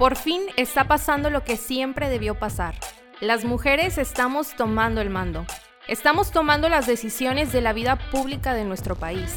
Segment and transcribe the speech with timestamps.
[0.00, 2.74] Por fin está pasando lo que siempre debió pasar.
[3.20, 5.44] Las mujeres estamos tomando el mando.
[5.88, 9.30] Estamos tomando las decisiones de la vida pública de nuestro país.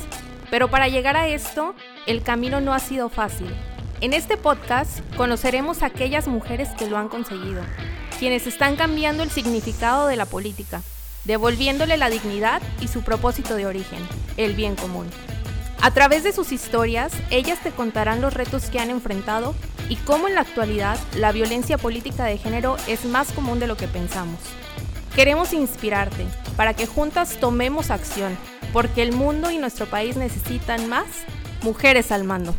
[0.49, 1.76] Pero para llegar a esto,
[2.07, 3.54] el camino no ha sido fácil.
[3.99, 7.61] En este podcast conoceremos a aquellas mujeres que lo han conseguido,
[8.17, 10.81] quienes están cambiando el significado de la política,
[11.25, 13.99] devolviéndole la dignidad y su propósito de origen,
[14.37, 15.09] el bien común.
[15.84, 19.54] A través de sus historias, ellas te contarán los retos que han enfrentado
[19.90, 23.76] y cómo en la actualidad la violencia política de género es más común de lo
[23.76, 24.40] que pensamos.
[25.14, 28.38] Queremos inspirarte para que juntas tomemos acción,
[28.72, 31.04] porque el mundo y nuestro país necesitan más
[31.64, 32.55] mujeres al mando.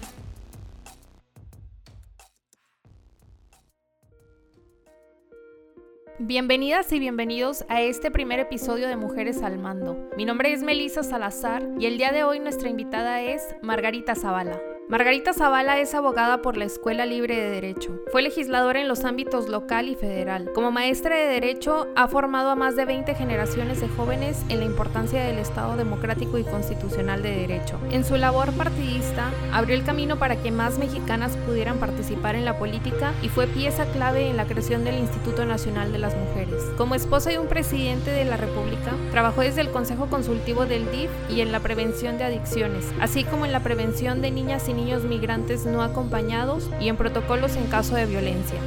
[6.21, 10.11] Bienvenidas y bienvenidos a este primer episodio de Mujeres al Mando.
[10.17, 14.74] Mi nombre es Melissa Salazar y el día de hoy nuestra invitada es Margarita Zavala.
[14.87, 18.03] Margarita Zavala es abogada por la Escuela Libre de Derecho.
[18.13, 20.53] Fue legisladora en los ámbitos local y federal.
[20.55, 24.67] Como maestra de Derecho, ha formado a más de 20 generaciones de jóvenes en la
[24.67, 27.81] importancia del Estado democrático y constitucional de derecho.
[27.91, 32.59] En su labor partidista, abrió el camino para que más mexicanas pudieran participar en la
[32.59, 36.63] política y fue pieza clave en la creación del Instituto Nacional de las Mujeres.
[36.77, 41.11] Como esposa de un presidente de la República, trabajó desde el Consejo Consultivo del DIF
[41.31, 45.67] y en la prevención de adicciones, así como en la prevención de niñas niños migrantes
[45.67, 48.59] no acompañados y en protocolos en caso de violencia.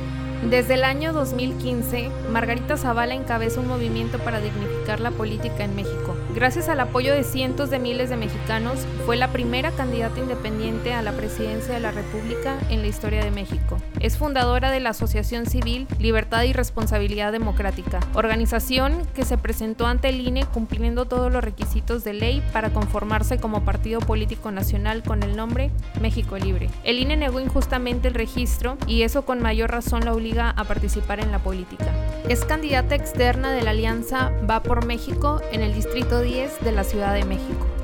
[0.43, 6.15] Desde el año 2015, Margarita Zavala encabeza un movimiento para dignificar la política en México.
[6.33, 11.01] Gracias al apoyo de cientos de miles de mexicanos, fue la primera candidata independiente a
[11.01, 13.77] la presidencia de la República en la historia de México.
[13.99, 20.09] Es fundadora de la Asociación Civil Libertad y Responsabilidad Democrática, organización que se presentó ante
[20.09, 25.23] el INE cumpliendo todos los requisitos de ley para conformarse como partido político nacional con
[25.23, 26.69] el nombre México Libre.
[26.83, 31.19] El INE negó injustamente el registro y eso con mayor razón la obliga a participar
[31.19, 31.87] en la política.
[32.29, 36.83] Es candidata externa de la alianza Va por México en el Distrito 10 de la
[36.83, 37.76] Ciudad de México.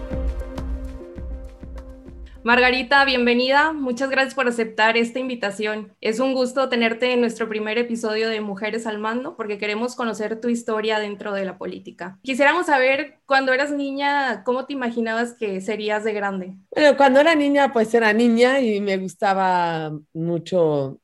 [2.44, 3.72] Margarita, bienvenida.
[3.72, 5.94] Muchas gracias por aceptar esta invitación.
[6.02, 10.42] Es un gusto tenerte en nuestro primer episodio de Mujeres al Mando porque queremos conocer
[10.42, 12.20] tu historia dentro de la política.
[12.22, 16.58] Quisiéramos saber, cuando eras niña, ¿cómo te imaginabas que serías de grande?
[16.72, 21.00] Bueno, cuando era niña, pues era niña y me gustaba mucho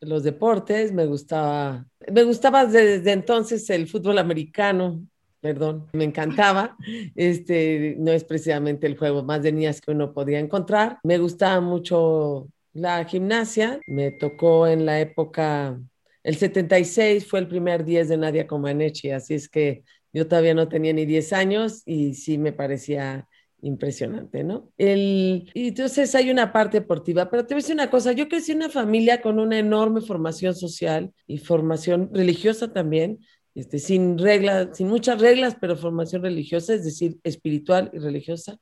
[0.00, 5.04] los deportes, me gustaba, me gustaba desde entonces el fútbol americano,
[5.44, 6.74] perdón, me encantaba.
[7.14, 10.98] Este no es precisamente el juego más de niñas que uno podía encontrar.
[11.04, 15.78] Me gustaba mucho la gimnasia, me tocó en la época,
[16.22, 19.84] el 76 fue el primer 10 de Nadia Comaneci, así es que
[20.14, 23.28] yo todavía no tenía ni 10 años y sí me parecía
[23.60, 24.70] impresionante, ¿no?
[24.78, 28.28] El, y entonces hay una parte deportiva, pero te voy a decir una cosa, yo
[28.28, 33.18] crecí en una familia con una enorme formación social y formación religiosa también,
[33.54, 38.58] este, sin reglas, sin muchas reglas, pero formación religiosa, es decir, espiritual y religiosa,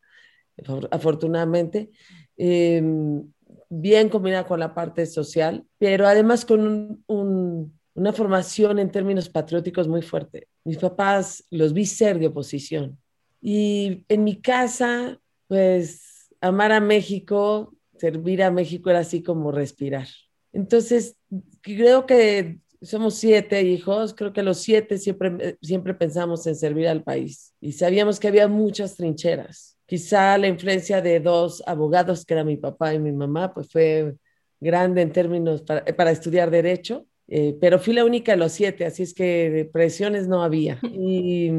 [0.90, 1.90] afortunadamente,
[2.36, 3.24] em,
[3.68, 10.02] bien combinada con la parte social, pero además con una formación en términos patrióticos muy
[10.02, 10.48] fuerte.
[10.64, 12.98] Mis papás los vi ser de oposición,
[13.42, 20.06] y en mi casa, pues amar a México, servir a México era así como respirar.
[20.52, 21.16] Entonces,
[21.60, 27.02] creo que somos siete hijos, creo que los siete siempre, siempre pensamos en servir al
[27.02, 29.78] país y sabíamos que había muchas trincheras.
[29.86, 34.14] Quizá la influencia de dos abogados, que eran mi papá y mi mamá, pues fue
[34.60, 38.84] grande en términos para, para estudiar derecho, eh, pero fui la única de los siete,
[38.84, 40.78] así es que presiones no había.
[40.92, 41.50] Y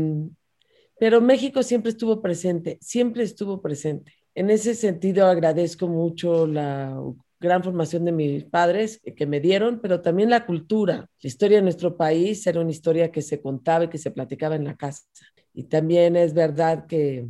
[1.00, 4.14] pero México siempre estuvo presente, siempre estuvo presente.
[4.36, 6.98] En ese sentido agradezco mucho la
[7.44, 11.10] gran formación de mis padres que me dieron, pero también la cultura.
[11.22, 14.56] La historia de nuestro país era una historia que se contaba y que se platicaba
[14.56, 15.04] en la casa.
[15.54, 17.28] Y también es verdad que,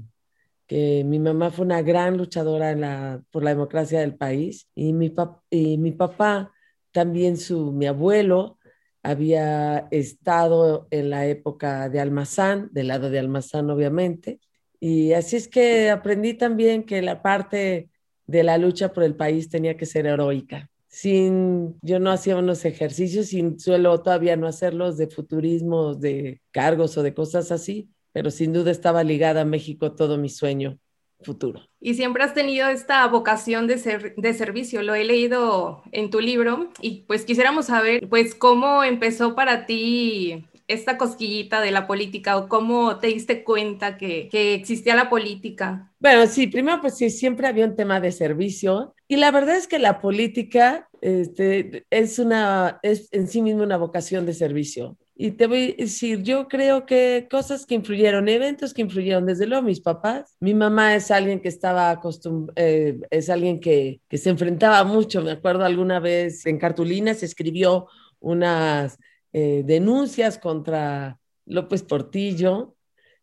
[0.68, 5.13] que mi mamá fue una gran luchadora por la democracia del país y mi,
[5.50, 6.53] y mi papá,
[6.92, 8.60] también su, mi abuelo,
[9.01, 14.39] había estado en la época de Almazán, del lado de Almazán obviamente,
[14.80, 17.89] y así es que aprendí también que la parte
[18.28, 20.70] de la lucha por el país tenía que ser heroica.
[20.88, 26.98] Sin, yo no hacía unos ejercicios, sin suelo todavía no hacerlos de futurismo, de cargos
[26.98, 30.78] o de cosas así, pero sin duda estaba ligada a México todo mi sueño
[31.24, 31.62] futuro.
[31.80, 36.20] Y siempre has tenido esta vocación de, ser, de servicio, lo he leído en tu
[36.20, 42.38] libro y pues quisiéramos saber pues cómo empezó para ti esta cosquillita de la política
[42.38, 45.92] o cómo te diste cuenta que, que existía la política?
[46.00, 49.68] Bueno, sí, primero pues sí, siempre había un tema de servicio y la verdad es
[49.68, 54.98] que la política este, es, una, es en sí mismo una vocación de servicio.
[55.16, 59.46] Y te voy a decir, yo creo que cosas que influyeron, eventos que influyeron, desde
[59.46, 60.36] luego mis papás.
[60.40, 65.22] Mi mamá es alguien que estaba acostumbrada, eh, es alguien que, que se enfrentaba mucho.
[65.22, 67.88] Me acuerdo alguna vez en cartulina se escribió
[68.20, 68.98] unas
[69.33, 72.75] eh, denuncias contra López Portillo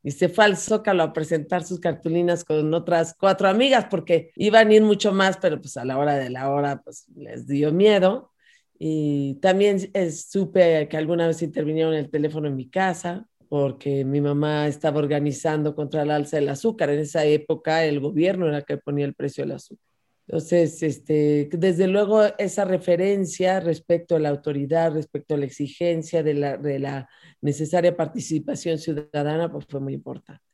[0.02, 4.68] y se fue al Zócalo a presentar sus cartulinas con otras cuatro amigas porque iban
[4.68, 7.72] a ir mucho más, pero pues a la hora de la hora pues les dio
[7.72, 8.32] miedo.
[8.78, 9.78] Y también
[10.10, 15.74] supe que alguna vez intervinieron el teléfono en mi casa porque mi mamá estaba organizando
[15.74, 16.90] contra el alza del azúcar.
[16.90, 19.89] En esa época el gobierno era el que ponía el precio del azúcar.
[20.30, 26.34] Entonces, este, desde luego, esa referencia respecto a la autoridad, respecto a la exigencia de
[26.34, 27.08] la, de la
[27.40, 30.44] necesaria participación ciudadana, pues fue muy importante.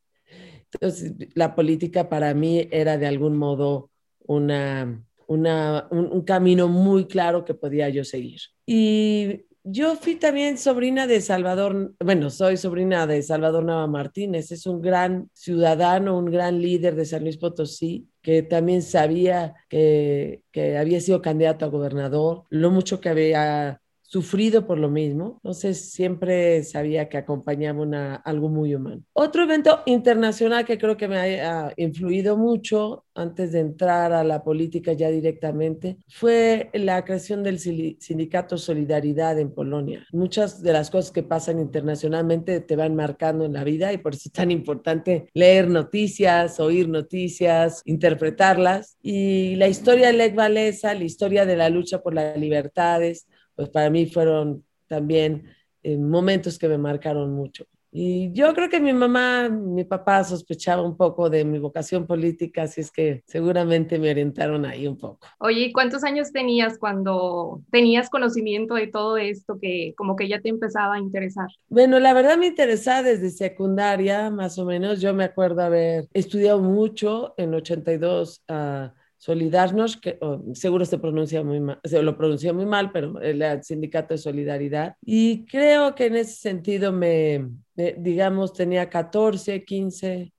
[0.73, 3.90] Entonces, la política para mí era de algún modo
[4.20, 8.40] una, una, un, un camino muy claro que podía yo seguir.
[8.64, 14.65] Y yo fui también sobrina de Salvador, bueno, soy sobrina de Salvador Nava Martínez, es
[14.65, 20.79] un gran ciudadano, un gran líder de San Luis Potosí, que también sabía que, que
[20.79, 26.62] había sido candidato a gobernador, lo mucho que había sufrido por lo mismo, entonces siempre
[26.62, 29.03] sabía que acompañaba una, algo muy humano.
[29.12, 34.44] Otro evento internacional que creo que me ha influido mucho antes de entrar a la
[34.44, 40.06] política ya directamente fue la creación del sindicato Solidaridad en Polonia.
[40.12, 44.14] Muchas de las cosas que pasan internacionalmente te van marcando en la vida y por
[44.14, 48.99] eso es tan importante leer noticias, oír noticias, interpretarlas.
[49.02, 53.26] Y la historia de Lech Walesa, la historia de la lucha por las libertades,
[53.56, 55.50] pues para mí fueron también
[55.82, 57.67] eh, momentos que me marcaron mucho.
[57.99, 62.64] Y yo creo que mi mamá, mi papá sospechaba un poco de mi vocación política,
[62.64, 65.26] así es que seguramente me orientaron ahí un poco.
[65.38, 70.50] Oye, ¿cuántos años tenías cuando tenías conocimiento de todo esto que como que ya te
[70.50, 71.47] empezaba a interesar?
[71.70, 75.00] Bueno, la verdad me interesaba desde secundaria, más o menos.
[75.00, 78.93] Yo me acuerdo haber estudiado mucho en 82 a...
[79.26, 80.19] Solidarność, que
[80.55, 84.94] seguro se pronuncia muy mal, se lo pronuncia muy mal, pero el, sindicato de solidaridad.
[85.05, 90.32] Y creo que en ese sentido me, me digamos, tenía 14, 15,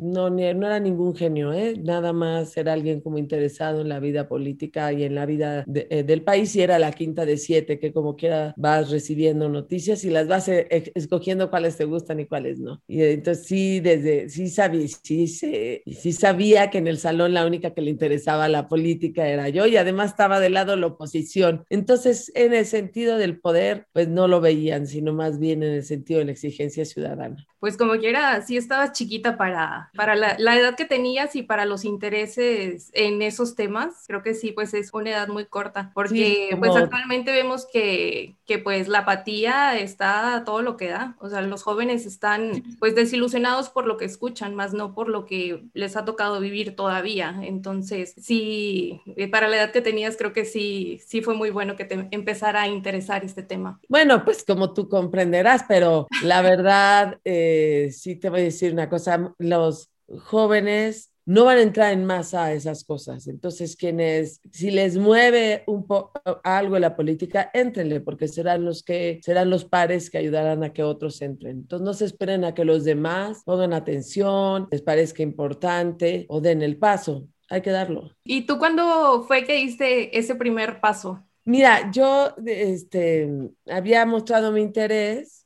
[0.00, 1.74] no, no era ningún genio, ¿eh?
[1.82, 6.02] nada más era alguien como interesado en la vida política y en la vida eh,
[6.02, 10.10] del país y era la quinta de siete, que como quiera vas recibiendo noticias y
[10.10, 12.82] las vas eh, escogiendo cuáles te gustan y cuáles no.
[12.88, 17.74] Y entonces sí, desde, sí sabía, sí, sí sabía que en el salón la única
[17.74, 21.64] que le interesaba la política era yo y además estaba del lado de la oposición.
[21.68, 25.84] Entonces, en el sentido del poder, pues no lo veían, sino más bien en el
[25.84, 27.46] sentido de la exigencia ciudadana.
[27.58, 31.84] Pues como quiera, sí estabas chiquita para para la, edad que tenías y para los
[31.84, 36.74] intereses en esos temas, creo que sí, pues es una edad muy corta, porque pues
[36.76, 41.40] actualmente vemos que, que pues la apatía está a todo lo que da, o sea,
[41.42, 45.96] los jóvenes están pues desilusionados por lo que escuchan, más no por lo que les
[45.96, 51.00] ha tocado vivir todavía, entonces sí, eh, para la edad que tenías creo que sí,
[51.06, 53.80] sí fue muy bueno que te empezara a interesar este tema.
[53.88, 58.88] Bueno, pues como tú comprenderás, pero la verdad, eh, sí te voy a decir una
[58.88, 59.79] cosa, los
[60.18, 63.28] jóvenes no van a entrar en masa a esas cosas.
[63.28, 68.82] Entonces, quienes, si les mueve un poco algo en la política, éntrenle, porque serán los
[68.82, 71.58] que, serán los pares que ayudarán a que otros entren.
[71.58, 76.62] Entonces, no se esperen a que los demás pongan atención, les parezca importante o den
[76.62, 77.28] el paso.
[77.48, 78.10] Hay que darlo.
[78.24, 81.24] ¿Y tú cuándo fue que diste ese primer paso?
[81.44, 83.30] Mira, yo este,
[83.66, 85.39] había mostrado mi interés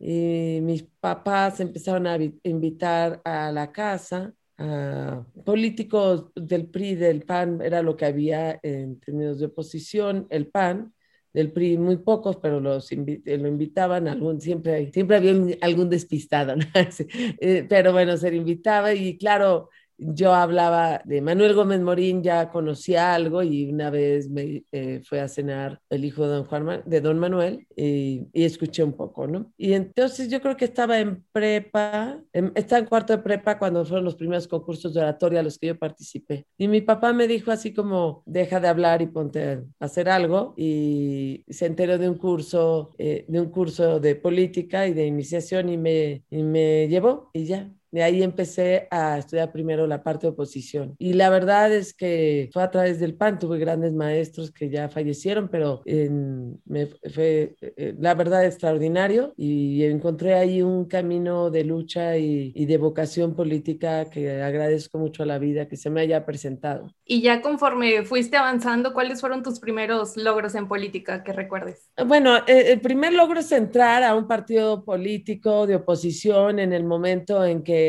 [0.00, 7.60] y mis papás empezaron a invitar a la casa a políticos del PRI, del PAN,
[7.62, 10.92] era lo que había en términos de oposición, el PAN,
[11.32, 16.54] del PRI muy pocos, pero los lo invitaban, algún, siempre, siempre había algún despistado,
[17.40, 22.50] eh, pero bueno, se le invitaba y claro, yo hablaba de Manuel Gómez Morín, ya
[22.50, 26.82] conocía algo y una vez me eh, fue a cenar el hijo de don, Juan,
[26.86, 29.52] de don Manuel y, escuché un poco, ¿no?
[29.56, 32.20] Y entonces yo creo que estaba en prepa,
[32.54, 35.68] estaba en cuarto de prepa cuando fueron los primeros concursos de oratoria a los que
[35.68, 36.46] yo participé.
[36.56, 40.54] Y mi papá me dijo así como, deja de hablar y ponte a hacer algo.
[40.56, 45.68] Y se enteró de un curso, eh, de un curso de política y de iniciación
[45.68, 50.26] y me, y me llevó y ya de ahí empecé a estudiar primero la parte
[50.26, 50.94] de oposición.
[50.98, 54.88] Y la verdad es que fue a través del PAN, tuve grandes maestros que ya
[54.88, 62.16] fallecieron, pero me fue, eh, la verdad, extraordinario y encontré ahí un camino de lucha
[62.16, 66.24] y, y de vocación política que agradezco mucho a la vida que se me haya
[66.24, 66.94] presentado.
[67.04, 71.90] Y ya conforme fuiste avanzando, ¿cuáles fueron tus primeros logros en política que recuerdes?
[72.06, 76.84] Bueno, eh, el primer logro es entrar a un partido político de oposición en el
[76.84, 77.79] momento en que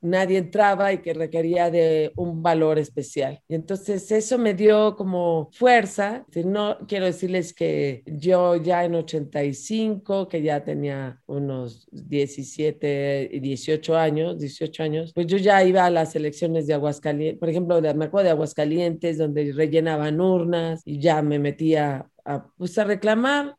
[0.00, 3.40] nadie entraba y que requería de un valor especial.
[3.48, 6.24] Y entonces eso me dio como fuerza.
[6.44, 13.96] No quiero decirles que yo ya en 85, que ya tenía unos 17 y 18
[13.96, 18.04] años, 18 años, pues yo ya iba a las elecciones de Aguascalientes, por ejemplo, me
[18.04, 23.56] acuerdo de Aguascalientes, donde rellenaban urnas y ya me metía a, pues a reclamar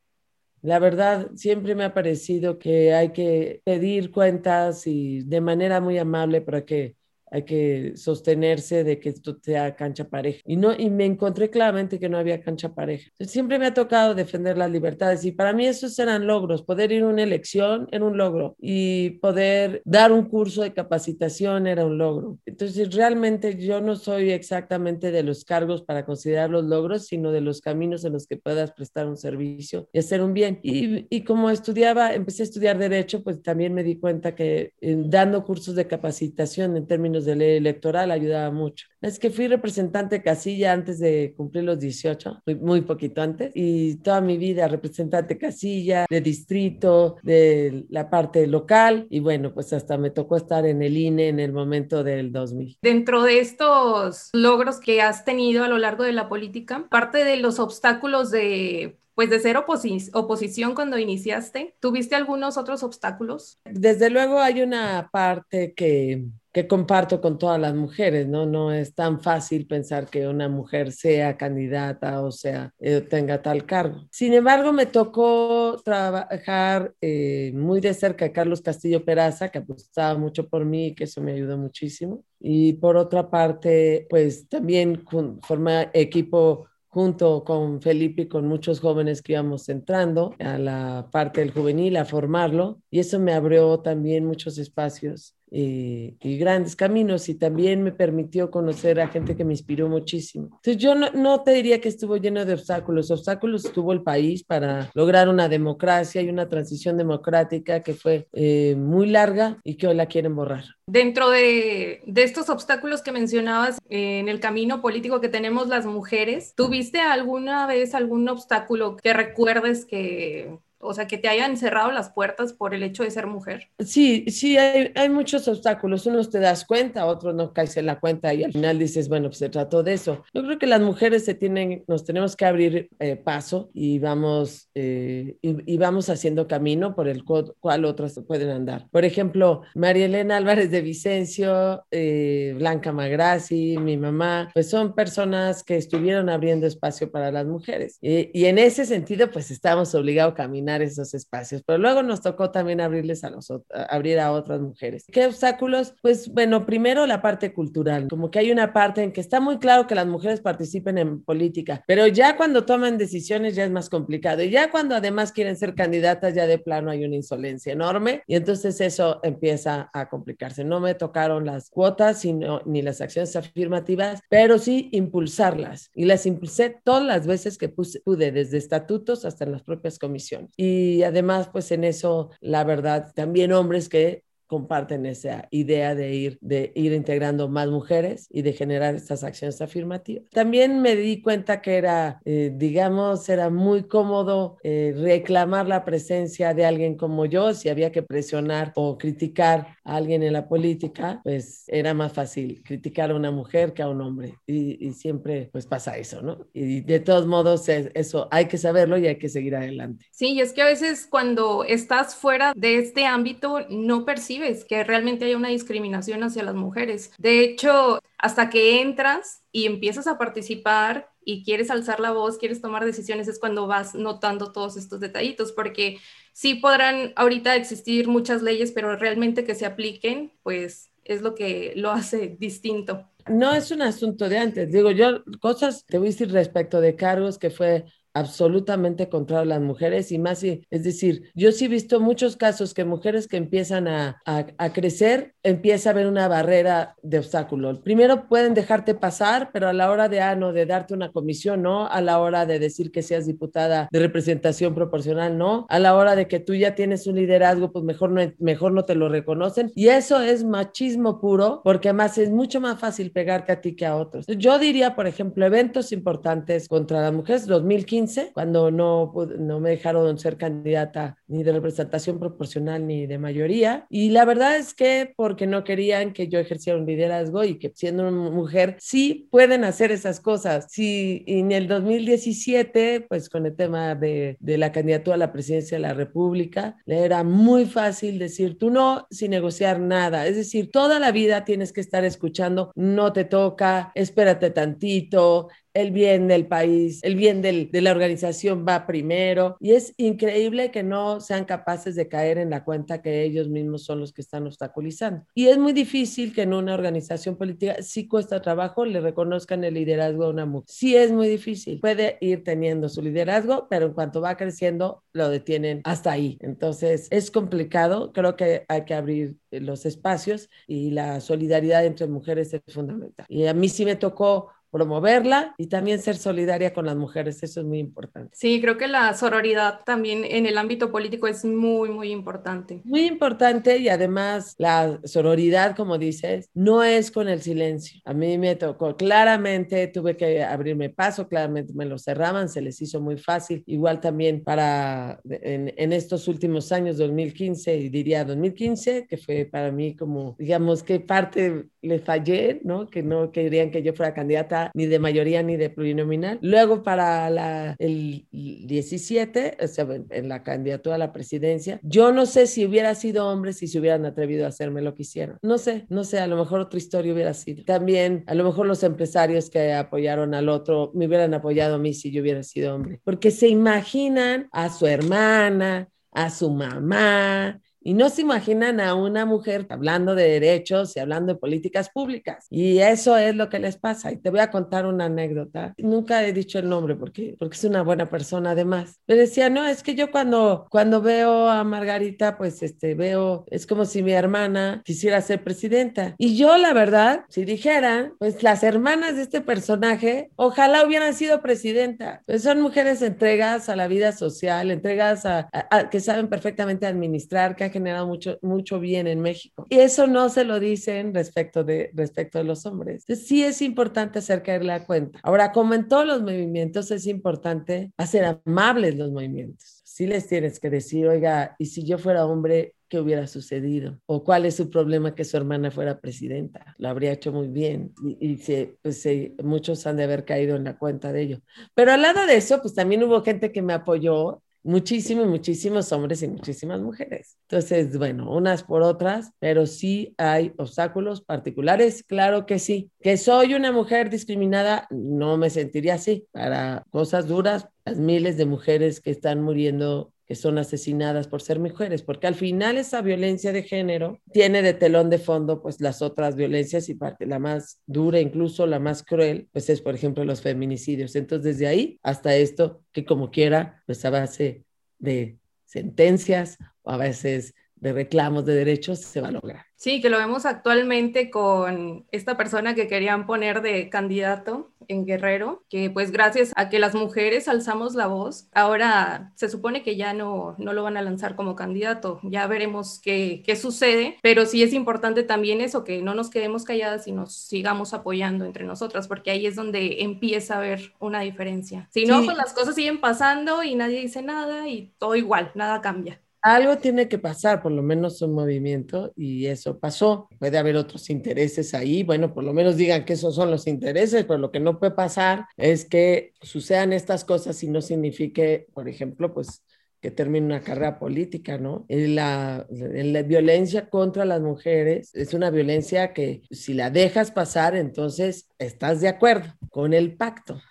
[0.67, 5.97] la verdad, siempre me ha parecido que hay que pedir cuentas y de manera muy
[5.97, 6.96] amable para que
[7.31, 10.39] hay que sostenerse de que esto sea cancha pareja.
[10.45, 13.11] Y, no, y me encontré claramente que no había cancha pareja.
[13.19, 16.63] siempre me ha tocado defender las libertades y para mí esos eran logros.
[16.63, 21.67] Poder ir a una elección era un logro y poder dar un curso de capacitación
[21.67, 22.37] era un logro.
[22.45, 27.41] Entonces realmente yo no soy exactamente de los cargos para considerar los logros, sino de
[27.41, 30.59] los caminos en los que puedas prestar un servicio y hacer un bien.
[30.63, 35.43] Y, y como estudiaba, empecé a estudiar derecho, pues también me di cuenta que dando
[35.43, 38.87] cursos de capacitación en términos de ley electoral ayudaba mucho.
[39.01, 43.95] Es que fui representante casilla antes de cumplir los 18, muy, muy poquito antes, y
[43.97, 49.97] toda mi vida representante casilla, de distrito, de la parte local, y bueno, pues hasta
[49.97, 52.79] me tocó estar en el INE en el momento del 2000.
[52.81, 57.37] Dentro de estos logros que has tenido a lo largo de la política, parte de
[57.37, 63.57] los obstáculos de pues de ser oposición cuando iniciaste, ¿tuviste algunos otros obstáculos?
[63.65, 66.25] Desde luego hay una parte que
[66.65, 68.45] comparto con todas las mujeres, ¿no?
[68.45, 73.65] No es tan fácil pensar que una mujer sea candidata o sea, eh, tenga tal
[73.65, 74.07] cargo.
[74.11, 80.17] Sin embargo, me tocó trabajar eh, muy de cerca a Carlos Castillo Peraza, que apostaba
[80.17, 82.23] mucho por mí y que eso me ayudó muchísimo.
[82.39, 85.03] Y por otra parte, pues también
[85.41, 91.41] formé equipo junto con Felipe y con muchos jóvenes que íbamos entrando a la parte
[91.41, 97.35] del juvenil, a formarlo, y eso me abrió también muchos espacios y, grandes caminos y
[97.35, 100.49] también me permitió conocer a gente que me inspiró muchísimo.
[100.63, 104.91] Entonces yo no, te diría que estuvo lleno de obstáculos, obstáculos tuvo el país para
[104.93, 109.95] lograr una democracia y una transición democrática que fue eh, muy larga y que hoy
[109.95, 110.65] la quieren borrar.
[110.87, 115.85] Dentro de, de estos obstáculos que mencionabas eh, en el camino político que tenemos las
[115.85, 121.91] mujeres, ¿tuviste alguna vez algún obstáculo que recuerdes que o sea, que te hayan cerrado
[121.91, 123.69] las puertas por el hecho de ser mujer.
[123.79, 126.05] Sí, sí, hay, hay, muchos obstáculos.
[126.05, 129.29] Unos te das cuenta, otros no caes en la cuenta y al final dices, bueno,
[129.29, 130.23] pues se trató de eso.
[130.33, 134.69] Yo creo que las mujeres se tienen, nos tenemos que abrir eh, paso y vamos,
[134.75, 138.87] eh, y, vamos haciendo camino por el cual otras pueden andar.
[138.91, 145.63] Por ejemplo, María Elena Álvarez de Vicencio, eh, Blanca Magrassi, mi mamá, pues son personas
[145.63, 147.97] que estuvieron abriendo espacio para las mujeres.
[148.01, 152.51] y en ese sentido, pues estamos obligados a caminar esos espacios, pero luego nos tocó
[152.51, 155.05] también abrirles a nosotros, abrir a otras mujeres.
[155.11, 155.93] ¿Qué obstáculos?
[156.01, 159.57] Pues bueno, primero la parte cultural, como que hay una parte en que está muy
[159.57, 163.89] claro que las mujeres participen en política, pero ya cuando toman decisiones ya es más
[163.89, 168.23] complicado y ya cuando además quieren ser candidatas ya de plano hay una insolencia enorme
[168.27, 170.63] y entonces eso empieza a complicarse.
[170.63, 176.25] No me tocaron las cuotas sino, ni las acciones afirmativas, pero sí impulsarlas y las
[176.25, 180.51] impulsé todas las veces que pude, desde estatutos hasta en las propias comisiones.
[180.57, 186.37] Y además, pues en eso, la verdad, también hombres que comparten esa idea de ir,
[186.41, 190.23] de ir integrando más mujeres y de generar estas acciones afirmativas.
[190.31, 196.53] También me di cuenta que era, eh, digamos, era muy cómodo eh, reclamar la presencia
[196.53, 201.21] de alguien como yo, si había que presionar o criticar a alguien en la política,
[201.23, 204.35] pues era más fácil criticar a una mujer que a un hombre.
[204.45, 206.47] Y, siempre pues pasa eso, ¿no?
[206.53, 210.05] Y de todos modos, eso hay que saberlo y hay que seguir adelante.
[210.11, 214.36] Sí, y es que a veces cuando estás fuera de este ámbito no percibes
[214.67, 217.11] que realmente hay una discriminación hacia las mujeres.
[217.17, 222.61] De hecho, hasta que entras y empiezas a participar y quieres alzar la voz, quieres
[222.61, 225.99] tomar decisiones, es cuando vas notando todos estos detallitos, porque
[226.31, 231.73] sí podrán ahorita existir muchas leyes, pero realmente que se apliquen, pues es lo que
[231.75, 233.09] lo hace distinto.
[233.27, 236.95] No es un asunto de antes, digo yo, cosas, te voy a decir respecto de
[236.95, 237.85] cargos que fue
[238.17, 242.85] absolutamente contra las mujeres y más, es decir, yo sí he visto muchos casos que
[242.85, 247.81] mujeres que empiezan a, a, crecer, empieza a haber una barrera de obstáculo.
[247.81, 251.61] Primero pueden dejarte pasar, pero a la hora de, ah, no, de darte una comisión,
[251.61, 255.95] no, a la hora de decir que seas diputada de representación proporcional, no, a la
[255.95, 259.09] hora de que tú ya tienes un liderazgo, pues mejor no, mejor no te lo
[259.09, 259.71] reconocen.
[259.75, 263.85] Y eso es machismo puro, porque además es mucho más fácil pegarte a ti que
[263.85, 264.25] a otros.
[264.27, 270.17] Yo diría, por ejemplo, eventos importantes contra las mujeres, 2015, cuando no, no me dejaron
[270.17, 273.85] ser candidata ni de representación proporcional ni de mayoría.
[273.89, 277.71] Y la verdad es que porque no querían que yo ejerciera un liderazgo y que
[277.75, 280.67] siendo una mujer sí pueden hacer esas cosas.
[280.69, 285.77] Sí, en el 2017, pues con el tema de, de la candidatura a la presidencia
[285.77, 290.27] de la República, le era muy fácil decir tú no sin negociar nada.
[290.27, 295.91] Es decir, toda la vida tienes que estar escuchando, no te toca, espérate tantito, el
[295.91, 299.57] bien del país, el bien de la organización va primero.
[299.59, 303.83] Y es increíble que no sean capaces de caer en la cuenta que ellos mismos
[303.83, 305.23] son los que están obstaculizando.
[305.35, 309.75] Y es muy difícil que en una organización política, si cuesta trabajo, le reconozcan el
[309.75, 310.65] liderazgo a una mujer.
[310.67, 311.79] Sí es muy difícil.
[311.79, 316.37] Puede ir teniendo su liderazgo, pero en cuanto va creciendo, lo detienen hasta ahí.
[316.41, 318.13] Entonces, es complicado.
[318.13, 323.25] Creo que hay que abrir los espacios y la solidaridad entre mujeres es fundamental.
[323.29, 327.61] Y a mí sí me tocó promoverla y también ser solidaria con las mujeres, eso
[327.61, 328.31] es muy importante.
[328.33, 332.81] Sí, creo que la sororidad también en el ámbito político es muy, muy importante.
[332.83, 338.01] Muy importante y además la sororidad, como dices, no es con el silencio.
[338.05, 342.81] A mí me tocó, claramente tuve que abrirme paso, claramente me lo cerraban, se les
[342.81, 343.63] hizo muy fácil.
[343.65, 349.71] Igual también para en, en estos últimos años, 2015 y diría 2015, que fue para
[349.71, 352.89] mí como, digamos, que parte le fallé, ¿no?
[352.89, 356.39] Que no querían que yo fuera candidata ni de mayoría ni de plurinominal.
[356.41, 362.25] Luego para la, el 17, o sea, en la candidatura a la presidencia, yo no
[362.25, 365.37] sé si hubiera sido hombre si se hubieran atrevido a hacerme lo que hicieron.
[365.41, 367.63] No sé, no sé, a lo mejor otra historia hubiera sido.
[367.63, 371.93] También, a lo mejor los empresarios que apoyaron al otro me hubieran apoyado a mí
[371.93, 377.93] si yo hubiera sido hombre, porque se imaginan a su hermana, a su mamá, y
[377.93, 382.45] no se imaginan a una mujer hablando de derechos y hablando de políticas públicas.
[382.49, 384.11] Y eso es lo que les pasa.
[384.11, 385.73] Y te voy a contar una anécdota.
[385.77, 388.99] Nunca he dicho el nombre porque, porque es una buena persona además.
[389.07, 393.65] Me decía, no, es que yo cuando, cuando veo a Margarita, pues este, veo, es
[393.65, 396.13] como si mi hermana quisiera ser presidenta.
[396.17, 401.41] Y yo, la verdad, si dijera, pues las hermanas de este personaje, ojalá hubieran sido
[401.41, 402.21] presidenta.
[402.25, 407.55] Pues son mujeres entregadas a la vida social, entregadas a, a que saben perfectamente administrar,
[407.55, 409.65] que han generado mucho, mucho bien en México.
[409.69, 413.03] Y eso no se lo dicen respecto de, respecto de los hombres.
[413.07, 415.19] Entonces, sí es importante hacer caer la cuenta.
[415.23, 419.81] Ahora, como en todos los movimientos, es importante hacer amables los movimientos.
[419.85, 423.99] Sí les tienes que decir, oiga, y si yo fuera hombre, ¿qué hubiera sucedido?
[424.05, 426.75] ¿O cuál es su problema que su hermana fuera presidenta?
[426.77, 427.93] Lo habría hecho muy bien.
[428.03, 429.07] Y, y se, pues,
[429.43, 431.39] muchos han de haber caído en la cuenta de ello.
[431.73, 436.21] Pero al lado de eso, pues también hubo gente que me apoyó muchísimos, muchísimos hombres
[436.21, 437.37] y muchísimas mujeres.
[437.43, 442.91] Entonces, bueno, unas por otras, pero sí hay obstáculos particulares, claro que sí.
[443.01, 446.27] Que soy una mujer discriminada, no me sentiría así.
[446.31, 451.59] Para cosas duras, las miles de mujeres que están muriendo que son asesinadas por ser
[451.59, 456.01] mujeres, porque al final esa violencia de género tiene de telón de fondo pues las
[456.01, 460.25] otras violencias y parte la más dura, incluso la más cruel, pues es por ejemplo
[460.25, 461.15] los feminicidios.
[461.15, 464.65] Entonces desde ahí hasta esto que como quiera, pues a base
[464.99, 469.65] de sentencias o a veces de reclamos de derechos se va a lograr.
[469.75, 475.63] Sí, que lo vemos actualmente con esta persona que querían poner de candidato en Guerrero,
[475.69, 480.13] que pues gracias a que las mujeres alzamos la voz, ahora se supone que ya
[480.13, 484.63] no, no lo van a lanzar como candidato, ya veremos qué, qué sucede, pero sí
[484.63, 489.07] es importante también eso, que no nos quedemos calladas y nos sigamos apoyando entre nosotras,
[489.07, 491.87] porque ahí es donde empieza a haber una diferencia.
[491.91, 495.81] Si no, pues las cosas siguen pasando y nadie dice nada y todo igual, nada
[495.81, 496.19] cambia
[496.55, 500.29] algo tiene que pasar, por lo menos un movimiento, y eso pasó.
[500.39, 504.23] Puede haber otros intereses ahí, bueno, por lo menos digan que esos son los intereses,
[504.25, 508.87] pero lo que no puede pasar es que sucedan estas cosas y no signifique, por
[508.87, 509.63] ejemplo, pues
[509.99, 511.85] que termine una carrera política, ¿no?
[511.89, 518.47] La, la, violencia contra las mujeres es una violencia que si la dejas pasar, entonces
[518.59, 520.61] estás de acuerdo con el pacto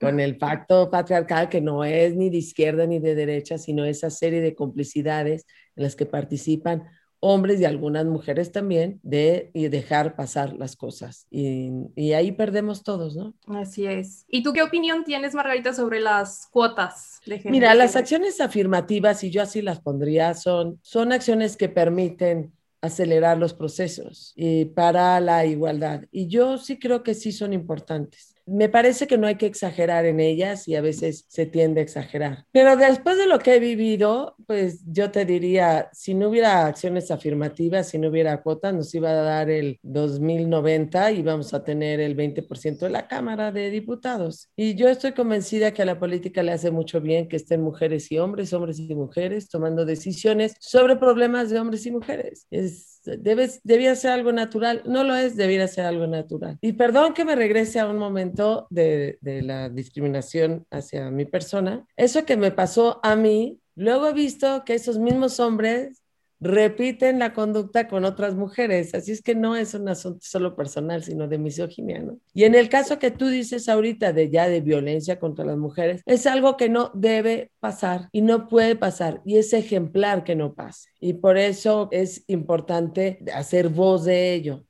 [0.00, 4.10] con el pacto patriarcal que no es ni de izquierda ni de derecha, sino esa
[4.10, 6.84] serie de complicidades en las que participan
[7.20, 11.26] hombres y algunas mujeres también de dejar pasar las cosas.
[11.30, 13.34] Y, y, ahí perdemos todos, ¿no?
[13.46, 14.24] Así es.
[14.28, 17.52] ¿Y tú qué opinión tienes, Margarita, sobre las cuotas de género?
[17.52, 23.38] Mira, las acciones afirmativas, y yo así las pondría, son, son acciones que permiten acelerar
[23.38, 26.04] los procesos y para la igualdad.
[26.10, 30.06] Y yo sí creo que sí son importantes me parece que no hay que exagerar
[30.06, 32.44] en ellas y a veces se tiende a exagerar.
[32.52, 37.10] Pero después de lo que he vivido, pues yo te diría, si no hubiera acciones
[37.10, 42.00] afirmativas, si no hubiera cuotas, nos iba a dar el 2090 y vamos a tener
[42.00, 44.48] el 20% de la Cámara de Diputados.
[44.56, 48.10] Y yo estoy convencida que a la política le hace mucho bien que estén mujeres
[48.12, 52.46] y hombres, hombres y mujeres, tomando decisiones sobre problemas de hombres y mujeres.
[52.50, 54.82] Es debes, debía ser algo natural.
[54.86, 56.58] No lo es, debiera ser algo natural.
[56.60, 61.86] Y perdón que me regrese a un momento de, de la discriminación hacia mi persona.
[61.96, 66.02] Eso que me pasó a mí, luego he visto que esos mismos hombres
[66.40, 68.94] repiten la conducta con otras mujeres.
[68.94, 72.18] Así es que no es un asunto solo personal, sino de misoginia, ¿no?
[72.34, 76.02] Y en el caso que tú dices ahorita de ya de violencia contra las mujeres,
[76.06, 80.54] es algo que no debe pasar y no puede pasar y es ejemplar que no
[80.54, 80.90] pase.
[81.00, 84.64] Y por eso es importante hacer voz de ello.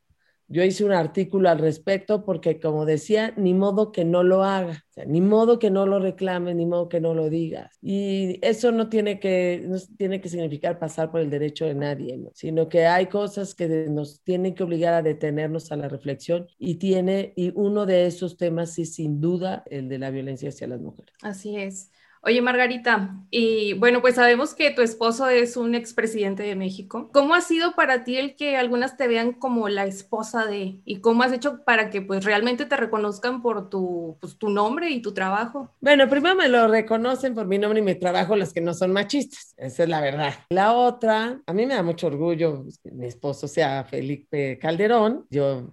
[0.49, 4.85] Yo hice un artículo al respecto porque, como decía, ni modo que no lo haga,
[5.07, 7.77] ni modo que no lo reclame, ni modo que no lo digas.
[7.83, 12.19] Y eso no tiene que, no tiene que significar pasar por el derecho de nadie,
[12.35, 16.77] sino que hay cosas que nos tienen que obligar a detenernos a la reflexión y
[16.77, 20.81] tiene, y uno de esos temas es sin duda el de la violencia hacia las
[20.81, 21.13] mujeres.
[21.23, 21.91] Así es.
[22.27, 27.09] Oye, Margarita, y bueno, pues sabemos que tu esposo es un expresidente de México.
[27.13, 31.01] ¿Cómo ha sido para ti el que algunas te vean como la esposa de, y
[31.01, 35.01] cómo has hecho para que pues realmente te reconozcan por tu, pues, tu nombre y
[35.01, 35.71] tu trabajo?
[35.81, 38.91] Bueno, primero me lo reconocen por mi nombre y mi trabajo los que no son
[38.91, 40.35] machistas, esa es la verdad.
[40.51, 45.71] La otra, a mí me da mucho orgullo que mi esposo sea Felipe Calderón, yo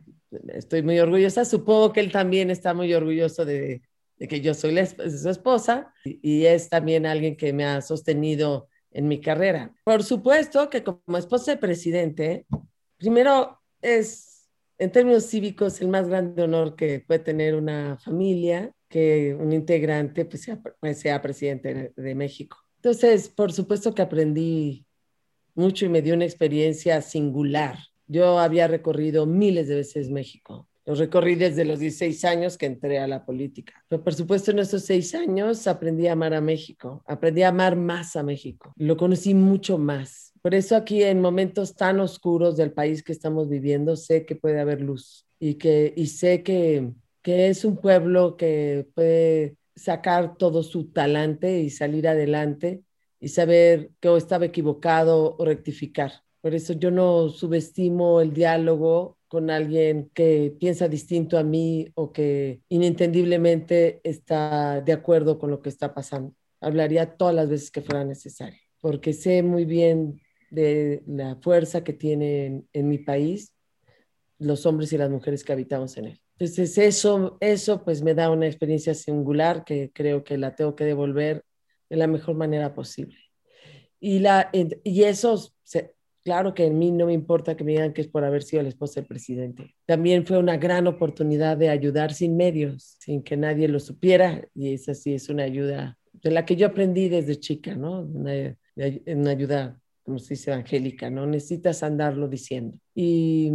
[0.50, 3.82] estoy muy orgullosa, supongo que él también está muy orgulloso de
[4.24, 9.10] de que yo soy su esposa y, es también alguien que me ha sostenido en
[9.10, 9.76] mi carrera.
[9.84, 12.46] Por supuesto que como esposa de presidente,
[12.98, 19.36] primero es, en términos cívicos, el más grande honor que puede tener una familia, que
[19.38, 22.56] un integrante pues sea, pues, sea presidente de México.
[22.78, 24.86] Entonces, por supuesto que aprendí
[25.54, 27.78] mucho y me dio una experiencia singular.
[28.08, 33.00] Yo había recorrido miles de veces México los recorrí desde los 16 años que entré
[33.00, 33.74] a la política.
[33.88, 37.76] Pero por supuesto en esos seis años aprendí a amar a México, aprendí a amar
[37.76, 40.34] más a México, lo conocí mucho más.
[40.42, 44.60] Por eso aquí en momentos tan oscuros del país que estamos viviendo, sé que puede
[44.60, 46.92] haber luz y, que, y sé que,
[47.22, 52.84] que es un pueblo que puede sacar todo su talante y salir adelante
[53.20, 56.12] y saber que estaba equivocado o rectificar.
[56.42, 62.14] Por eso yo no subestimo el diálogo con alguien que piensa distinto a mí o
[62.14, 66.36] que inentendiblemente está de acuerdo con lo que está pasando.
[66.62, 71.94] Hablaría todas las veces que fuera necesario, porque sé muy bien de la fuerza que
[71.94, 73.56] tienen en mi país
[74.38, 76.22] los hombres y las mujeres que habitamos en él.
[76.38, 80.86] Entonces eso, eso pues me da una experiencia singular que creo que la tengo que
[80.86, 81.44] devolver
[81.90, 83.18] de la mejor manera posible.
[84.00, 85.52] Y, la, y eso
[86.24, 88.64] Claro que a mí no me importa que me digan que es por haber sido
[88.64, 89.76] la esposa del presidente.
[89.86, 94.48] También fue una gran oportunidad de ayudar sin medios, sin que nadie lo supiera.
[94.56, 98.02] Y esa sí es una ayuda de la que yo aprendí desde chica, ¿no?
[98.02, 98.56] Una,
[99.06, 101.26] una ayuda, como se dice, evangélica, ¿no?
[101.26, 102.78] Necesitas andarlo diciendo.
[102.96, 103.52] Y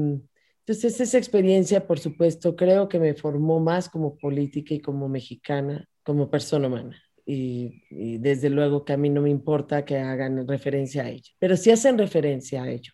[0.58, 5.88] entonces esa experiencia, por supuesto, creo que me formó más como política y como mexicana,
[6.02, 11.02] como persona humana y, desde luego que a mí no me importa que hagan referencia
[11.02, 11.30] a ello.
[11.38, 12.92] Pero si hacen referencia a ello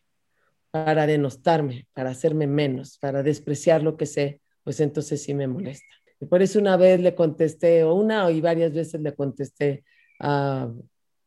[0.72, 5.86] para denostarme, para hacerme menos, para despreciar lo que sé, pues entonces sí me molesta.
[6.20, 9.84] Y por eso una vez le contesté, o una y varias veces le contesté
[10.18, 10.68] a,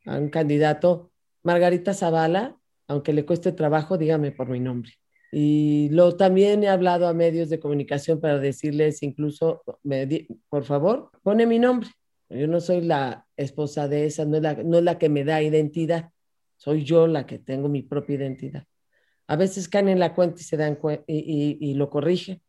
[0.05, 1.11] un candidato,
[1.43, 2.57] Margarita Zavala,
[2.89, 4.91] aunque le cueste trabajo, dígame por mi nombre.
[5.31, 11.09] Y lo, también he hablado a medios de comunicación para decirles incluso, me, por favor,
[11.23, 11.89] pone mi nombre.
[12.29, 15.23] Yo no soy la esposa de esa, no es la, no es la que me
[15.23, 16.11] da identidad,
[16.57, 18.65] soy yo la que tengo mi propia identidad.
[19.27, 22.41] A veces caen en la cuenta y se dan y, y, lo corrigen,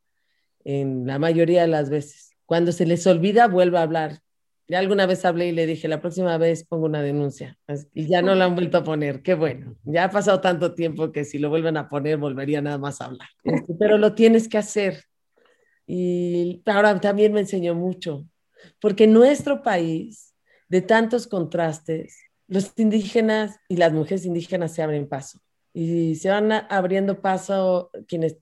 [0.64, 2.30] en la mayoría de las veces.
[2.46, 4.20] Cuando se les olvida, vuelvo a hablar.
[4.68, 7.58] Ya alguna vez hablé y le dije, la próxima vez pongo una denuncia.
[7.94, 9.22] Y ya no la han vuelto a poner.
[9.22, 9.76] Qué bueno.
[9.84, 13.06] Ya ha pasado tanto tiempo que si lo vuelven a poner, volvería nada más a
[13.06, 13.28] hablar.
[13.44, 15.04] Este, pero lo tienes que hacer.
[15.86, 18.26] Y ahora también me enseñó mucho
[18.80, 20.34] porque en nuestro país,
[20.68, 25.40] de tantos contrastes, los indígenas y las mujeres indígenas se abren paso.
[25.74, 28.38] y se van abriendo paso quienes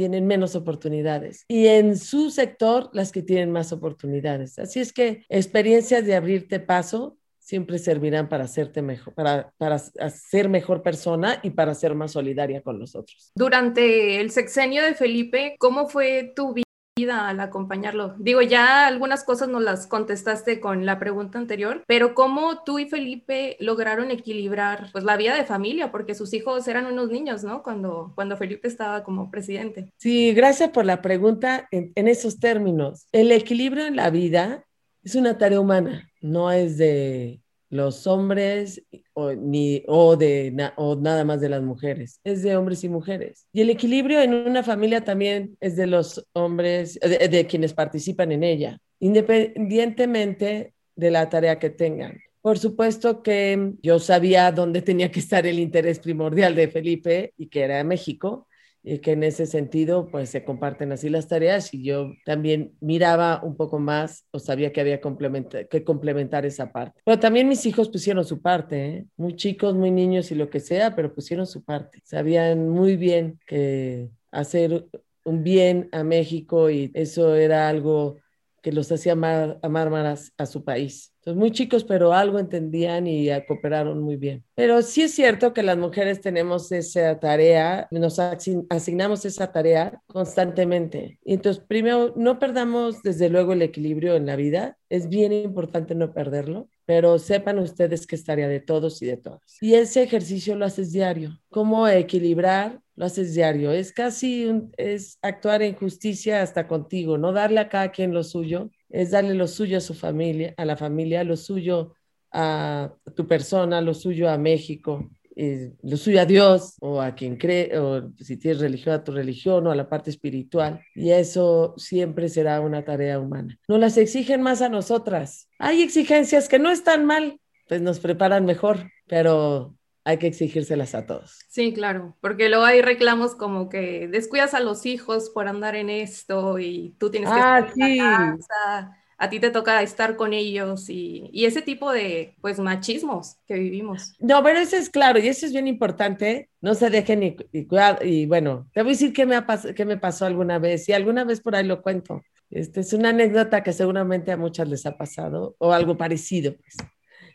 [0.00, 4.58] tienen menos oportunidades y en su sector las que tienen más oportunidades.
[4.58, 10.48] Así es que experiencias de abrirte paso siempre servirán para hacerte mejor, para, para ser
[10.48, 13.32] mejor persona y para ser más solidaria con los otros.
[13.34, 16.64] Durante el sexenio de Felipe, ¿cómo fue tu vida?
[17.08, 18.14] Al acompañarlo?
[18.18, 22.88] Digo, ya algunas cosas nos las contestaste con la pregunta anterior, pero ¿cómo tú y
[22.88, 25.90] Felipe lograron equilibrar pues la vida de familia?
[25.90, 27.62] Porque sus hijos eran unos niños, ¿no?
[27.62, 29.92] Cuando, cuando Felipe estaba como presidente.
[29.96, 33.06] Sí, gracias por la pregunta en, en esos términos.
[33.12, 34.64] El equilibrio en la vida
[35.02, 38.82] es una tarea humana, no es de los hombres
[39.14, 43.46] o, ni, o, de, o nada más de las mujeres, es de hombres y mujeres.
[43.52, 48.32] Y el equilibrio en una familia también es de los hombres, de, de quienes participan
[48.32, 52.20] en ella, independientemente de la tarea que tengan.
[52.42, 57.46] Por supuesto que yo sabía dónde tenía que estar el interés primordial de Felipe y
[57.48, 58.48] que era México,
[58.82, 63.40] y que en ese sentido pues se comparten así las tareas y yo también miraba
[63.42, 67.00] un poco más o sabía que había que complementar esa parte.
[67.04, 69.06] Pero también mis hijos pusieron su parte, ¿eh?
[69.16, 72.00] muy chicos, muy niños y lo que sea, pero pusieron su parte.
[72.04, 74.86] Sabían muy bien que hacer
[75.24, 78.16] un bien a México y eso era algo
[78.62, 81.12] que los hacía amar, amar más a su país.
[81.20, 84.42] Entonces, muy chicos, pero algo entendían y cooperaron muy bien.
[84.54, 91.18] Pero sí es cierto que las mujeres tenemos esa tarea, nos asignamos esa tarea constantemente.
[91.22, 94.78] Y entonces, primero, no perdamos desde luego el equilibrio en la vida.
[94.88, 99.18] Es bien importante no perderlo, pero sepan ustedes que es tarea de todos y de
[99.18, 99.58] todas.
[99.60, 101.38] Y ese ejercicio lo haces diario.
[101.50, 103.72] ¿Cómo equilibrar lo haces diario.
[103.72, 108.70] Es casi, es actuar en justicia hasta contigo, no darle a cada quien lo suyo,
[108.90, 111.94] es darle lo suyo a su familia, a la familia, lo suyo
[112.30, 117.78] a tu persona, lo suyo a México, lo suyo a Dios o a quien cree,
[117.78, 120.82] o si tienes religión, a tu religión o a la parte espiritual.
[120.94, 123.58] Y eso siempre será una tarea humana.
[123.66, 125.48] No las exigen más a nosotras.
[125.58, 131.06] Hay exigencias que no están mal, pues nos preparan mejor, pero hay que exigírselas a
[131.06, 131.38] todos.
[131.48, 135.90] Sí, claro, porque luego hay reclamos como que descuidas a los hijos por andar en
[135.90, 140.16] esto y tú tienes que ah, estar en la casa, a ti te toca estar
[140.16, 144.14] con ellos y, y, ese tipo de pues machismos que vivimos.
[144.18, 147.68] No, pero eso es claro y eso es bien importante, no se dejen y, y,
[148.02, 150.94] y bueno, te voy a decir qué me, ha qué me pasó alguna vez y
[150.94, 152.22] alguna vez por ahí lo cuento.
[152.48, 156.56] Este es una anécdota que seguramente a muchas les ha pasado o algo parecido.
[156.56, 156.76] Pues.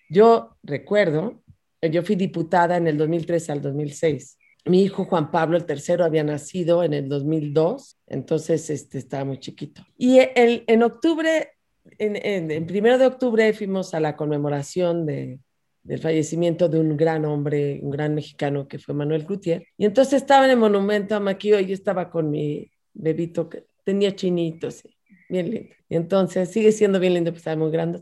[0.10, 1.44] Yo recuerdo
[1.88, 4.38] yo fui diputada en el 2003 al 2006.
[4.66, 9.40] Mi hijo Juan Pablo el tercero había nacido en el 2002, entonces este, estaba muy
[9.40, 9.84] chiquito.
[9.98, 11.52] Y el, en octubre,
[12.00, 15.40] en, en, primero de octubre fuimos a la conmemoración de,
[15.86, 19.68] del fallecimiento de un gran hombre, un gran mexicano que fue Manuel Gutiérrez.
[19.78, 23.66] Y entonces estaba en el monumento a Maquillo y yo estaba con mi bebito que
[23.84, 24.82] tenía chinitos,
[25.30, 25.76] bien lindo.
[25.88, 28.02] Y entonces sigue siendo bien lindo, pues estaba muy grande,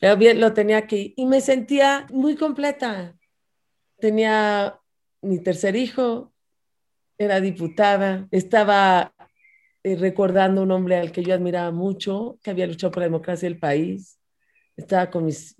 [0.00, 3.16] pero bien lo tenía aquí y me sentía muy completa
[4.00, 4.80] tenía
[5.22, 6.32] mi tercer hijo,
[7.18, 9.14] era diputada, estaba
[9.82, 13.48] eh, recordando un hombre al que yo admiraba mucho, que había luchado por la democracia
[13.48, 14.18] del país,
[14.76, 15.56] estaba con mis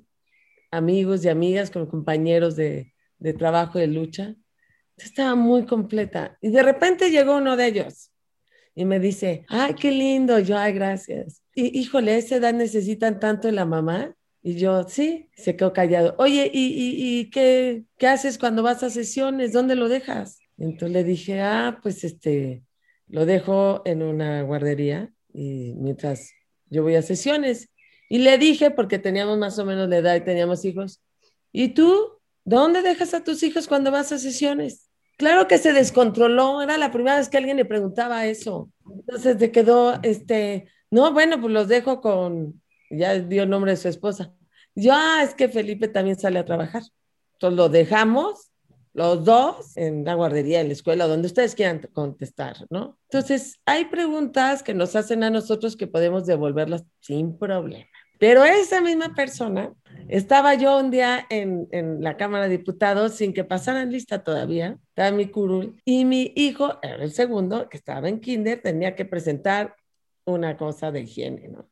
[0.70, 2.92] amigos y amigas, con compañeros de,
[3.38, 4.34] trabajo de lucha,
[4.96, 6.38] estaba muy completa.
[6.40, 8.12] Y de repente llegó uno de ellos
[8.74, 11.42] y me dice, ay, qué lindo, yo, ay, gracias.
[11.54, 14.14] Y híjole, esa edad necesitan tanto de la mamá.
[14.42, 16.14] Y yo, sí, se quedó callado.
[16.18, 19.52] Oye, ¿y, y, qué, qué, haces cuando vas a sesiones?
[19.52, 20.38] ¿Dónde lo dejas?
[20.56, 22.62] Entonces le dije, ah, pues este,
[23.06, 26.32] lo dejo en una guardería y mientras
[26.70, 27.70] yo voy a sesiones.
[28.08, 31.02] Y le dije, porque teníamos más o menos la edad y teníamos hijos,
[31.52, 32.18] ¿y tú?
[32.44, 34.90] ¿Dónde dejas a tus hijos cuando vas a sesiones?
[35.18, 38.70] Claro que se descontroló, era la primera vez que alguien le preguntaba eso.
[38.90, 42.59] Entonces se quedó, este, no, bueno, pues los dejo con,
[42.90, 44.34] ya dio el nombre de su esposa.
[44.74, 46.82] Yo, ah, es que Felipe también sale a trabajar.
[47.34, 48.50] Entonces lo dejamos
[48.92, 52.98] los dos en la guardería, en la escuela, donde ustedes quieran contestar, ¿no?
[53.08, 57.86] Entonces, hay preguntas que nos hacen a nosotros que podemos devolverlas sin problema.
[58.18, 59.72] Pero esa misma persona,
[60.08, 64.76] estaba yo un día en, en la Cámara de Diputados sin que pasaran lista todavía,
[64.88, 69.04] estaba mi curul, y mi hijo, era el segundo, que estaba en kinder, tenía que
[69.04, 69.76] presentar
[70.26, 71.70] una cosa de higiene, ¿no?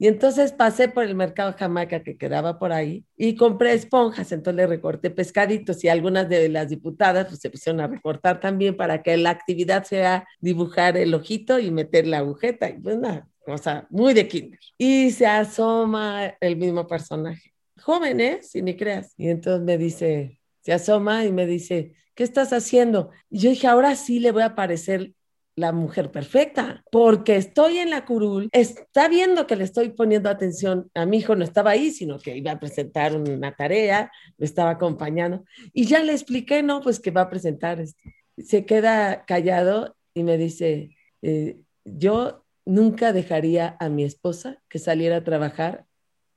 [0.00, 4.56] Y entonces pasé por el mercado Jamaica que quedaba por ahí y compré esponjas, entonces
[4.56, 9.02] le recorté pescaditos y algunas de las diputadas pues se pusieron a recortar también para
[9.02, 12.68] que la actividad sea dibujar el ojito y meter la agujeta.
[12.70, 14.60] Y pues una cosa muy de kinder.
[14.76, 17.52] Y se asoma el mismo personaje.
[17.80, 18.38] Joven, ¿eh?
[18.42, 19.14] Si ni creas.
[19.16, 23.10] Y entonces me dice, se asoma y me dice, ¿qué estás haciendo?
[23.30, 25.12] Y yo dije, ahora sí le voy a parecer
[25.58, 30.88] la mujer perfecta, porque estoy en la curul, está viendo que le estoy poniendo atención
[30.94, 34.70] a mi hijo, no estaba ahí, sino que iba a presentar una tarea, me estaba
[34.70, 38.08] acompañando, y ya le expliqué, no, pues que va a presentar esto.
[38.36, 45.16] Se queda callado y me dice, eh, yo nunca dejaría a mi esposa que saliera
[45.16, 45.86] a trabajar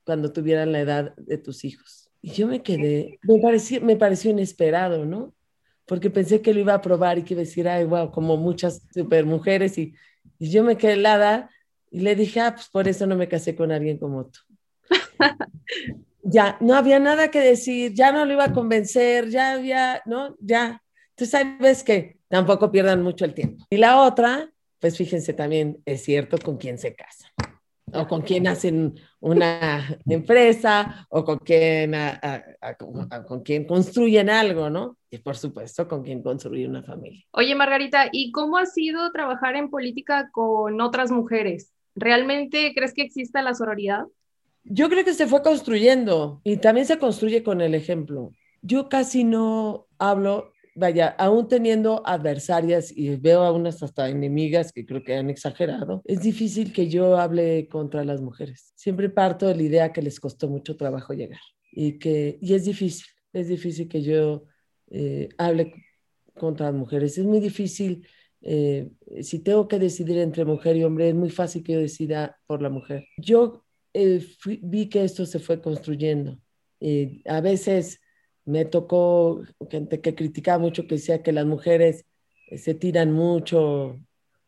[0.03, 2.10] cuando tuvieran la edad de tus hijos.
[2.23, 5.36] Y yo me quedé, me pareció, me pareció inesperado, ¿no?
[5.86, 8.38] Porque pensé que lo iba a probar y que iba a decir, ay, wow, como
[8.38, 9.78] muchas super mujeres.
[9.78, 9.94] Y,
[10.39, 11.50] y yo me quedé helada
[11.89, 14.39] y le dije, ah, pues por eso no me casé con alguien como tú.
[16.24, 20.36] ya, no había nada que decir, ya no lo iba a convencer, ya había, ¿no?
[20.39, 20.82] Ya.
[21.10, 23.65] Entonces, sabes que tampoco pierdan mucho el tiempo.
[23.70, 27.32] Y la otra, pues fíjense también, es cierto con quién se casa
[27.93, 31.93] o con quién hacen una empresa o con quién,
[33.27, 34.97] con quién construyen algo, ¿no?
[35.10, 37.25] Y por supuesto con quién construir una familia.
[37.32, 41.73] Oye, Margarita, ¿y cómo ha sido trabajar en política con otras mujeres?
[41.95, 44.06] ¿Realmente crees que exista la sororidad?
[44.63, 48.32] Yo creo que se fue construyendo y también se construye con el ejemplo.
[48.62, 54.86] Yo casi no hablo vaya, aún teniendo adversarias y veo a unas hasta enemigas que
[54.86, 58.71] creo que han exagerado, es difícil que yo hable contra las mujeres.
[58.75, 62.65] Siempre parto de la idea que les costó mucho trabajo llegar y que y es
[62.65, 64.45] difícil, es difícil que yo
[64.89, 65.73] eh, hable
[66.36, 67.17] contra las mujeres.
[67.17, 68.07] Es muy difícil,
[68.41, 68.89] eh,
[69.21, 72.62] si tengo que decidir entre mujer y hombre, es muy fácil que yo decida por
[72.62, 73.05] la mujer.
[73.17, 76.39] Yo eh, vi que esto se fue construyendo.
[77.25, 77.99] a veces
[78.45, 82.06] me tocó gente que criticaba mucho, que decía que las mujeres
[82.47, 83.99] eh, se tiran mucho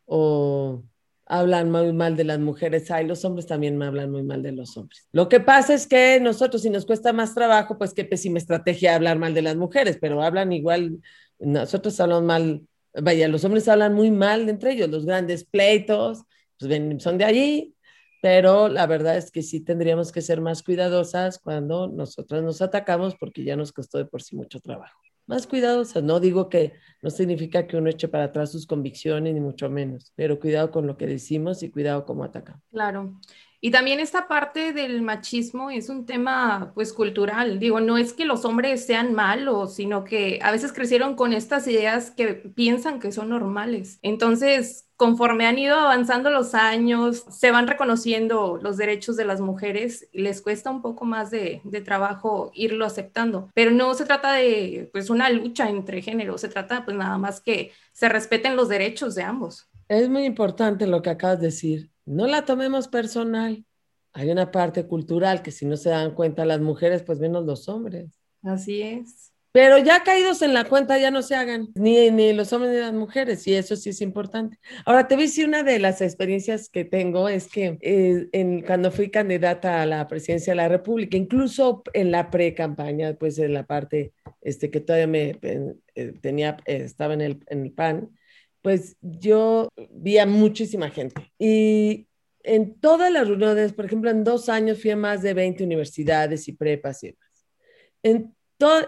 [0.06, 0.84] o
[1.26, 2.92] hablan muy mal de las mujeres.
[2.92, 5.08] Ay, los hombres también me hablan muy mal de los hombres.
[5.12, 8.96] Lo que pasa es que nosotros, si nos cuesta más trabajo, pues qué pésima estrategia
[8.96, 11.00] hablar mal de las mujeres, pero hablan igual,
[11.40, 12.62] nosotros hablamos mal,
[12.94, 16.24] vaya, los hombres hablan muy mal entre ellos, los grandes pleitos,
[16.60, 17.76] pues ven, son de allí,
[18.24, 23.18] pero la verdad es que sí tendríamos que ser más cuidadosas cuando nosotras nos atacamos
[23.18, 24.98] porque ya nos costó de por sí mucho trabajo.
[25.28, 29.42] Más cuidadosas, no digo que no significa que uno eche para atrás sus convicciones, ni
[29.42, 32.64] mucho menos, pero cuidado con lo que decimos y cuidado cómo atacamos.
[32.72, 33.20] Claro.
[33.60, 37.60] Y también esta parte del machismo es un tema pues cultural.
[37.60, 41.68] Digo, no es que los hombres sean malos, sino que a veces crecieron con estas
[41.68, 44.00] ideas que piensan que son normales.
[44.02, 50.08] Entonces, conforme han ido avanzando los años, se van reconociendo los derechos de las mujeres
[50.14, 53.50] les cuesta un poco más de, de, trabajo irlo aceptando.
[53.54, 57.42] Pero no se trata de pues una lucha entre géneros, se trata pues nada más
[57.42, 59.68] que se respeten los derechos de ambos.
[59.90, 63.66] Es muy importante lo que acabas de decir no la tomemos personal.
[64.14, 67.68] Hay una parte cultural que si no se dan cuenta las mujeres, pues menos los
[67.68, 68.10] hombres.
[68.42, 69.33] Así es.
[69.54, 72.80] Pero ya caídos en la cuenta, ya no se hagan, ni, ni los hombres ni
[72.80, 74.58] las mujeres, y eso sí es importante.
[74.84, 78.64] Ahora, te voy a decir una de las experiencias que tengo, es que eh, en,
[78.64, 83.54] cuando fui candidata a la presidencia de la República, incluso en la pre-campaña, pues en
[83.54, 88.10] la parte este, que todavía me eh, tenía, eh, estaba en el, en el PAN,
[88.64, 91.32] pues yo vi a muchísima gente.
[91.38, 92.08] Y
[92.42, 96.48] en todas las reuniones, por ejemplo, en dos años fui a más de 20 universidades
[96.48, 97.46] y prepas y demás.
[98.02, 98.36] En,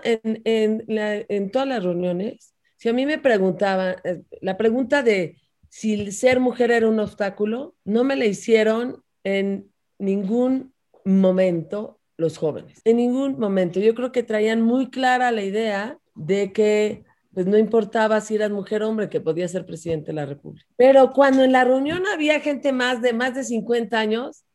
[0.03, 5.37] en, todas las reuniones, si a mí me preguntaban, eh, la pregunta de
[5.69, 12.81] si ser mujer era un obstáculo, no me la hicieron en ningún momento los jóvenes,
[12.85, 13.79] en ningún momento.
[13.79, 18.49] Yo creo que traían muy clara la idea de que pues no importaba si eras
[18.49, 20.65] mujer o hombre, que podía ser presidente de la República.
[20.77, 24.45] Pero cuando en la reunión había gente más de más de 50 años,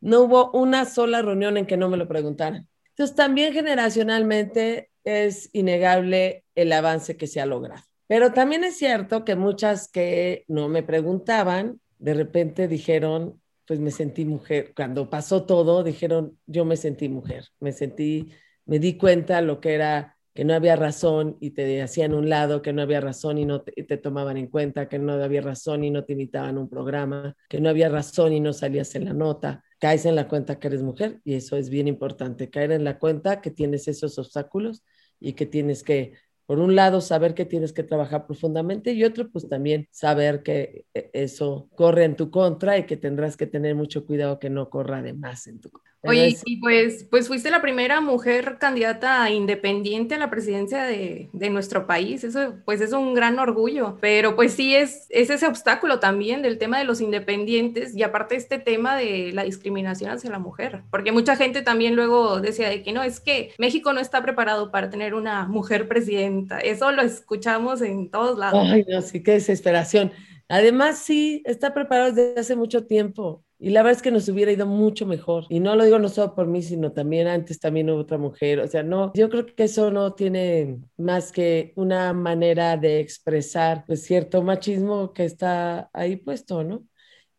[0.00, 2.66] no hubo una sola reunión en que no me lo preguntaran.
[2.90, 7.82] Entonces, también generacionalmente es innegable el avance que se ha logrado.
[8.06, 13.92] Pero también es cierto que muchas que no me preguntaban, de repente dijeron, pues me
[13.92, 14.72] sentí mujer.
[14.74, 18.32] Cuando pasó todo, dijeron, yo me sentí mujer, me sentí,
[18.64, 22.62] me di cuenta lo que era que no había razón y te hacían un lado,
[22.62, 25.90] que no había razón y no te, tomaban en cuenta, que no había razón y
[25.90, 29.12] no te invitaban a un programa, que no había razón y no salías en la
[29.12, 29.64] nota.
[29.80, 32.98] Caes en la cuenta que eres mujer y eso es bien importante, caer en la
[32.98, 34.84] cuenta que tienes esos obstáculos
[35.18, 36.12] y que tienes que,
[36.46, 40.84] por un lado, saber que tienes que trabajar profundamente y otro, pues también saber que
[40.94, 44.68] eh, eso corre en tu contra y que tendrás que tener mucho cuidado que no
[44.70, 45.89] corra de más en tu contra.
[46.02, 51.50] Oye, y pues, pues fuiste la primera mujer candidata independiente a la presidencia de, de,
[51.50, 52.24] nuestro país.
[52.24, 53.98] Eso pues es un gran orgullo.
[54.00, 58.36] Pero pues sí es, es ese obstáculo también del tema de los independientes y aparte
[58.36, 60.82] este tema de la discriminación hacia la mujer.
[60.90, 64.70] Porque mucha gente también luego decía de que no, es que México no está preparado
[64.70, 66.60] para tener una mujer presidenta.
[66.60, 68.66] Eso lo escuchamos en todos lados.
[68.70, 70.12] Ay, no, sí, qué desesperación.
[70.50, 73.44] Además, sí, está preparado desde hace mucho tiempo.
[73.58, 75.44] Y la verdad es que nos hubiera ido mucho mejor.
[75.48, 78.58] Y no lo digo no solo por mí, sino también antes también hubo otra mujer.
[78.60, 83.84] O sea, no, yo creo que eso no tiene más que una manera de expresar
[83.86, 86.84] pues, cierto machismo que está ahí puesto, ¿no?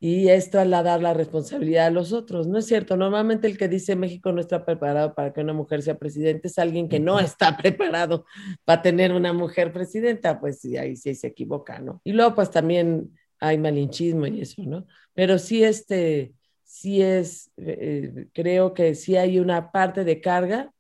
[0.04, 2.98] Y esto al dar la responsabilidad a los otros, ¿no es cierto?
[2.98, 6.58] Normalmente el que dice México no está preparado para que una mujer sea presidente es
[6.58, 8.26] alguien que no está preparado
[8.66, 12.02] para tener una mujer presidenta, pues sí, ahí sí se equivoca, ¿no?
[12.04, 14.88] Y luego pues también hay malinchismo y eso, ¿no?
[15.14, 16.34] Pero sí, este,
[16.64, 20.74] sí es, eh, creo que sí hay una parte de carga,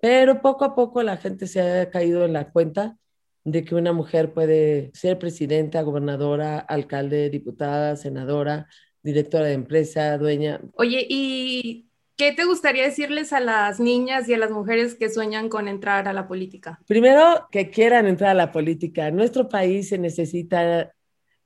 [0.00, 2.98] pero poco a poco la gente se ha caído en la cuenta
[3.46, 8.66] de que una mujer puede ser presidenta, gobernadora, alcalde, diputada, senadora,
[9.04, 10.60] directora de empresa, dueña.
[10.72, 11.86] Oye, ¿y
[12.16, 16.08] qué te gustaría decirles a las niñas y a las mujeres que sueñan con entrar
[16.08, 16.80] a la política?
[16.88, 19.06] Primero, que quieran entrar a la política.
[19.06, 20.92] En nuestro país se necesita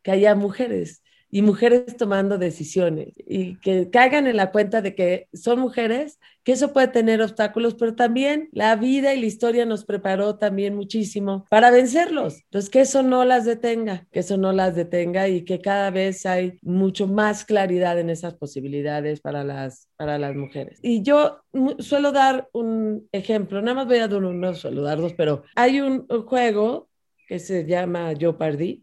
[0.02, 5.28] que haya mujeres y mujeres tomando decisiones y que caigan en la cuenta de que
[5.32, 9.84] son mujeres, que eso puede tener obstáculos, pero también la vida y la historia nos
[9.84, 12.42] preparó también muchísimo para vencerlos.
[12.44, 16.26] Entonces, que eso no las detenga, que eso no las detenga y que cada vez
[16.26, 20.78] hay mucho más claridad en esas posibilidades para las, para las mujeres.
[20.82, 21.42] Y yo
[21.78, 25.44] suelo dar un ejemplo, nada más voy a dar uno, no suelo dar dos, pero
[25.54, 26.88] hay un, un juego
[27.28, 28.82] que se llama Jeopardy,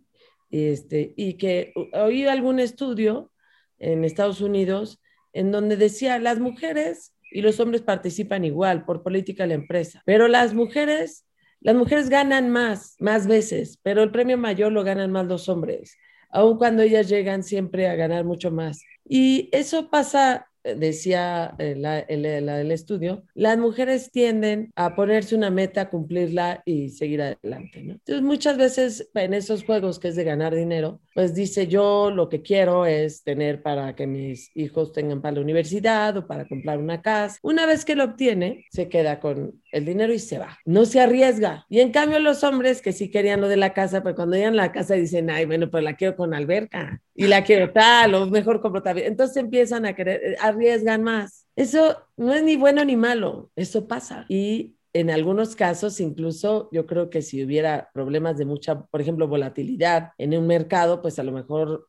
[0.50, 3.32] este, y que oí algún estudio
[3.80, 5.02] en Estados Unidos
[5.34, 10.02] en donde decía las mujeres y los hombres participan igual por política de la empresa,
[10.06, 11.26] pero las mujeres,
[11.60, 15.98] las mujeres ganan más, más veces, pero el premio mayor lo ganan más los hombres,
[16.30, 18.82] aun cuando ellas llegan siempre a ganar mucho más.
[19.06, 26.62] Y eso pasa decía el, el, estudio, las mujeres tienden a ponerse una meta, cumplirla
[26.66, 27.80] y seguir adelante.
[27.80, 32.30] Entonces, muchas veces en esos juegos que es de ganar dinero, pues dice yo lo
[32.30, 36.78] que quiero es tener para que mis hijos tengan para la universidad o para comprar
[36.78, 37.40] una casa.
[37.42, 40.60] Una vez que lo obtiene, se queda con el dinero y se va.
[40.64, 41.66] No se arriesga.
[41.70, 44.54] Y en cambio los hombres que sí querían lo de la casa, pero cuando llegan
[44.54, 48.14] a la casa dicen, ay, bueno, pues la quiero con alberca y la quiero tal
[48.14, 49.00] o mejor compro tal.
[49.00, 51.48] Entonces empiezan a querer, eh, arriesgan más.
[51.56, 54.28] Eso no es ni bueno ni malo, eso pasa.
[54.30, 59.28] Y en algunos casos, incluso yo creo que si hubiera problemas de mucha, por ejemplo,
[59.28, 61.88] volatilidad en un mercado, pues a lo mejor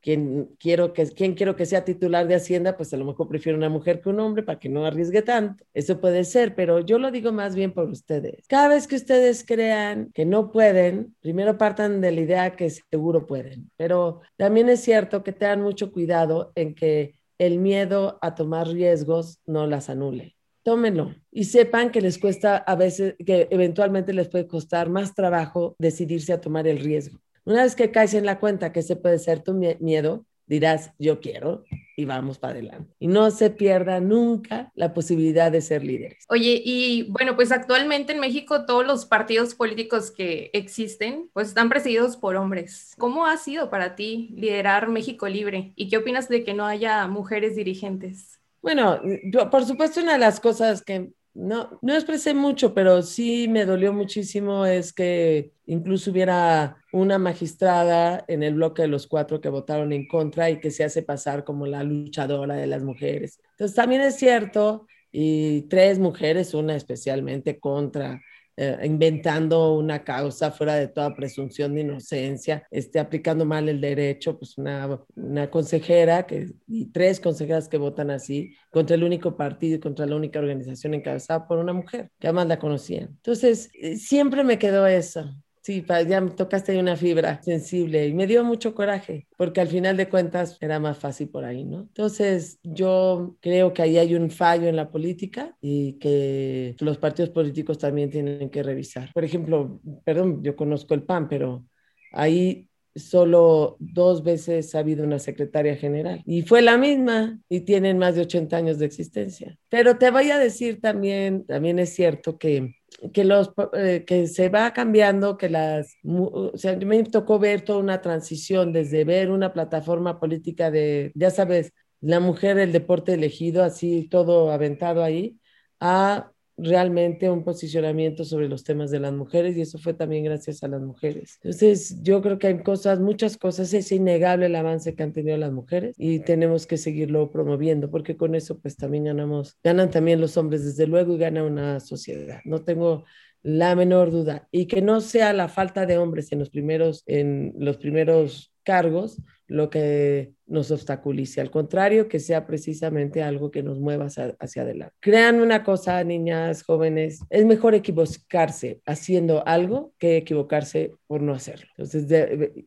[0.00, 3.58] quien quiero que, quien quiero que sea titular de Hacienda, pues a lo mejor prefiero
[3.58, 5.64] una mujer que un hombre para que no arriesgue tanto.
[5.74, 8.46] Eso puede ser, pero yo lo digo más bien por ustedes.
[8.48, 13.26] Cada vez que ustedes crean que no pueden, primero partan de la idea que seguro
[13.26, 18.68] pueden, pero también es cierto que tengan mucho cuidado en que el miedo a tomar
[18.68, 20.39] riesgos no las anule.
[20.70, 25.74] Tómenlo y sepan que les cuesta a veces, que eventualmente les puede costar más trabajo
[25.80, 27.18] decidirse a tomar el riesgo.
[27.44, 31.18] Una vez que caes en la cuenta que ese puede ser tu miedo, dirás, yo
[31.18, 31.64] quiero
[31.96, 32.94] y vamos para adelante.
[33.00, 36.24] Y no se pierda nunca la posibilidad de ser líderes.
[36.28, 41.68] Oye, y bueno, pues actualmente en México todos los partidos políticos que existen, pues están
[41.68, 42.94] presididos por hombres.
[42.96, 45.72] ¿Cómo ha sido para ti liderar México Libre?
[45.74, 48.39] ¿Y qué opinas de que no haya mujeres dirigentes?
[48.62, 53.46] Bueno, yo, por supuesto, una de las cosas que no, no expresé mucho, pero sí
[53.48, 59.40] me dolió muchísimo es que incluso hubiera una magistrada en el bloque de los cuatro
[59.40, 63.40] que votaron en contra y que se hace pasar como la luchadora de las mujeres.
[63.52, 68.20] Entonces también es cierto, y tres mujeres, una especialmente contra
[68.62, 74.38] eh, inventando una causa fuera de toda presunción de inocencia, este, aplicando mal el derecho,
[74.38, 79.76] pues una, una consejera que, y tres consejeras que votan así contra el único partido
[79.76, 83.08] y contra la única organización encabezada por una mujer, que además la conocían.
[83.08, 85.34] Entonces, eh, siempre me quedó eso.
[85.62, 89.94] Sí, ya me tocaste una fibra sensible y me dio mucho coraje, porque al final
[89.96, 91.80] de cuentas era más fácil por ahí, ¿no?
[91.82, 97.30] Entonces, yo creo que ahí hay un fallo en la política y que los partidos
[97.30, 99.12] políticos también tienen que revisar.
[99.12, 101.66] Por ejemplo, perdón, yo conozco el PAN, pero
[102.12, 107.98] ahí solo dos veces ha habido una secretaria general y fue la misma y tienen
[107.98, 109.58] más de 80 años de existencia.
[109.68, 112.74] Pero te voy a decir también, también es cierto que
[113.12, 117.78] que, los, eh, que se va cambiando, que las, o sea, me tocó ver toda
[117.78, 123.62] una transición desde ver una plataforma política de, ya sabes, la mujer, el deporte elegido,
[123.62, 125.38] así todo aventado ahí,
[125.80, 126.32] a
[126.62, 130.68] realmente un posicionamiento sobre los temas de las mujeres y eso fue también gracias a
[130.68, 131.38] las mujeres.
[131.42, 135.36] Entonces, yo creo que hay cosas, muchas cosas, es innegable el avance que han tenido
[135.36, 140.20] las mujeres y tenemos que seguirlo promoviendo porque con eso pues también ganamos, ganan también
[140.20, 142.40] los hombres desde luego y gana una sociedad.
[142.44, 143.04] No tengo
[143.42, 147.54] la menor duda y que no sea la falta de hombres en los primeros en
[147.56, 149.18] los primeros cargos
[149.50, 154.94] lo que nos obstaculice, al contrario, que sea precisamente algo que nos mueva hacia, adelante.
[155.00, 161.66] Crean una cosa, niñas, jóvenes, es mejor equivocarse haciendo algo que equivocarse por no hacerlo.
[161.76, 162.06] Entonces,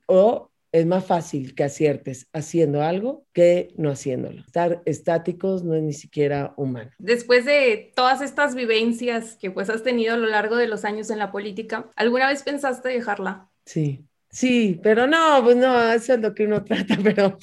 [0.08, 4.42] o es más fácil que aciertes haciendo algo que no haciéndolo.
[4.42, 6.92] Estar estáticos no es ni siquiera humano.
[6.98, 11.10] Después de todas estas vivencias que pues has tenido a lo largo de los años
[11.12, 13.50] en la política, ¿alguna vez pensaste dejarla?
[13.66, 17.38] Sí, Sí, pero no, pues no, eso es lo que uno trata, pero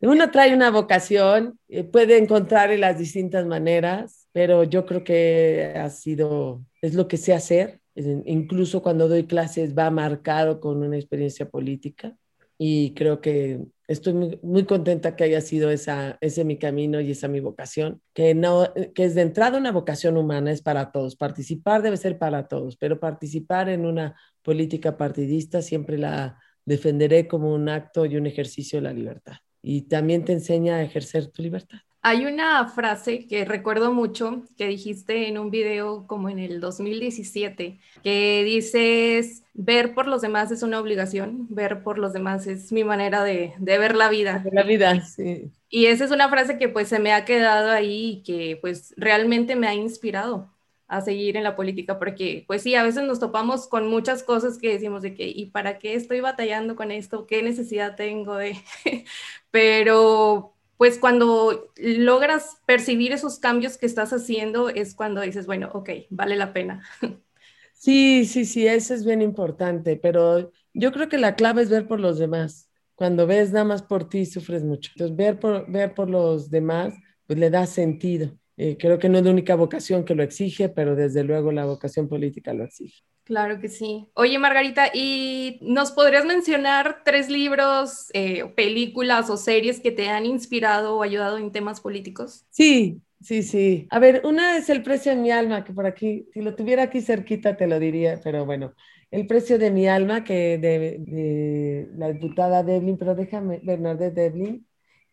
[0.00, 5.72] uno trae una vocación, eh, puede encontrar en las distintas maneras, pero yo creo que
[5.76, 10.96] ha sido, es lo que sé hacer, incluso cuando doy clases va marcado con una
[10.96, 12.14] experiencia política
[12.58, 17.40] y creo que estoy muy, contenta que haya sido ese mi camino y esa mi
[17.40, 21.16] vocación, que, no, que es de entrada una vocación humana, es para todos.
[21.16, 27.54] Participar debe ser para todos, pero participar en una política partidista siempre la defenderé como
[27.54, 29.36] un acto y un ejercicio de la libertad.
[29.62, 31.78] Y también te enseña a ejercer tu libertad.
[32.08, 37.80] Hay una frase que recuerdo mucho que dijiste en un video como en el 2017,
[38.04, 42.84] que dices, ver por los demás es una obligación, ver por los demás es mi
[42.84, 44.44] manera de, de ver la vida.
[44.52, 45.50] la vida, sí.
[45.68, 48.94] Y esa es una frase que pues se me ha quedado ahí y que pues
[48.96, 50.48] realmente me ha inspirado
[50.86, 54.58] a seguir en la política, porque pues sí, a veces nos topamos con muchas cosas
[54.58, 57.26] que decimos de que, ¿y para qué estoy batallando con esto?
[57.26, 58.56] ¿Qué necesidad tengo de...?
[59.50, 65.90] Pero pues cuando logras percibir esos cambios que estás haciendo es cuando dices, bueno, ok,
[66.10, 66.82] vale la pena.
[67.72, 71.86] Sí, sí, sí, eso es bien importante, pero yo creo que la clave es ver
[71.86, 72.70] por los demás.
[72.94, 74.90] Cuando ves nada más por ti, sufres mucho.
[74.94, 76.94] Entonces, ver por, ver por los demás,
[77.26, 78.38] pues le da sentido.
[78.56, 81.66] Eh, creo que no es la única vocación que lo exige, pero desde luego la
[81.66, 83.02] vocación política lo exige.
[83.26, 84.08] Claro que sí.
[84.14, 90.24] Oye, Margarita, ¿y nos podrías mencionar tres libros, eh, películas o series que te han
[90.24, 92.46] inspirado o ayudado en temas políticos?
[92.50, 93.88] Sí, sí, sí.
[93.90, 96.84] A ver, una es El precio de mi alma, que por aquí, si lo tuviera
[96.84, 98.74] aquí cerquita te lo diría, pero bueno,
[99.10, 104.64] El precio de mi alma, que de, la diputada Devlin, pero déjame, Bernadette Devlin,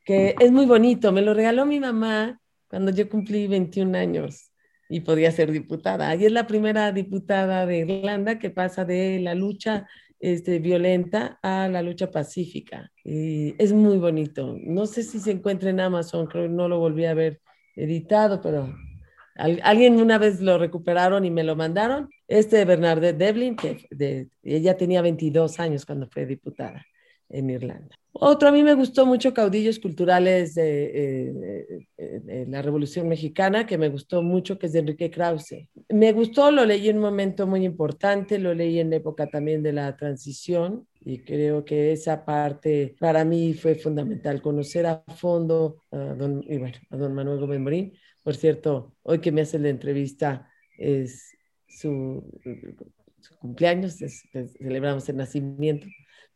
[0.05, 4.52] que es muy bonito, me lo regaló mi mamá cuando yo cumplí 21 años
[4.93, 6.15] y podía ser diputada.
[6.15, 9.87] Y es la primera diputada de Irlanda que pasa de la lucha
[10.19, 12.91] este, violenta a la lucha pacífica.
[13.03, 14.55] Y es muy bonito.
[14.61, 17.41] No sé si se encuentra en Amazon, creo que no lo volví a ver
[17.75, 18.71] editado, pero
[19.35, 22.07] alguien una vez lo recuperaron y me lo mandaron.
[22.27, 23.87] Este de Bernadette Devlin, que
[24.43, 26.85] ella tenía 22 años cuando fue diputada
[27.34, 27.95] en Irlanda.
[28.15, 33.89] Otro a mí me gustó mucho Caudillos Culturales de, eh, la Revolución Mexicana, que me
[33.89, 35.67] gustó mucho, que es de Enrique Krause.
[35.89, 39.73] Me gustó, lo leí en un momento muy importante, lo leí en época también de
[39.73, 45.97] la transición y creo que esa parte para mí fue fundamental, conocer a fondo a
[45.97, 47.93] don, y bueno, a don Manuel Gómez Morín.
[48.21, 51.36] Por cierto, hoy que me hace la entrevista es
[51.67, 52.23] su,
[53.39, 53.97] cumpleaños,
[54.59, 55.88] celebramos el nacimiento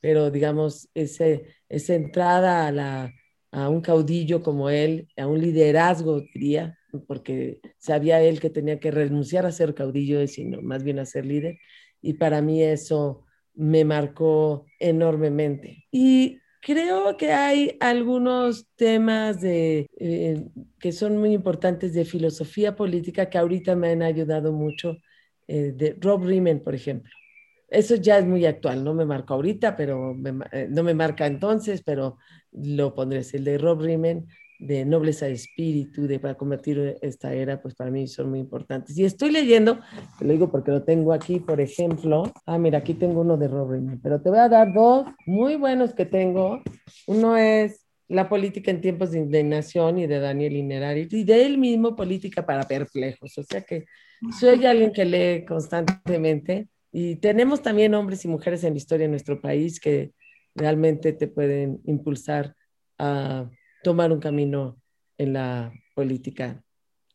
[0.02, 3.14] pero digamos, ese, esa entrada a, la,
[3.52, 6.78] a un caudillo como él, a un liderazgo, diría,
[7.08, 11.26] porque sabía él que tenía que renunciar a ser caudillo, sino más bien a ser
[11.26, 11.58] líder,
[12.02, 15.86] y para mí eso me marcó enormemente.
[15.92, 20.44] Y creo que hay algunos temas de, eh,
[20.80, 24.98] que son muy importantes de filosofía política que ahorita me han ayudado mucho,
[25.48, 27.12] eh, de Rob Riemann, por ejemplo.
[27.70, 30.16] Eso ya es muy actual, no me marca ahorita, pero
[30.52, 32.18] eh, no me marca entonces, pero
[32.52, 33.24] lo pondré.
[33.34, 34.28] El de Rob Riemann,
[34.60, 38.98] de Nobleza de Espíritu, de para convertir esta era, pues para mí son muy importantes.
[38.98, 39.80] Y estoy leyendo,
[40.18, 42.32] te lo digo porque lo tengo aquí, por ejemplo.
[42.46, 45.58] Ah, mira, aquí tengo uno de Rob Riemann, pero te voy a dar dos muy
[45.58, 46.62] buenos que tengo.
[47.06, 51.58] Uno es La política en tiempos de indignación y de Daniel Inerari, y de él
[51.58, 53.38] mismo Política para perplejos.
[53.38, 53.86] O sea que
[54.40, 59.12] soy alguien que lee constantemente y tenemos también hombres y mujeres en la historia de
[59.12, 60.14] nuestro país que
[60.56, 62.56] realmente te pueden impulsar
[62.98, 63.50] a
[63.84, 64.80] tomar un camino
[65.18, 66.64] en la política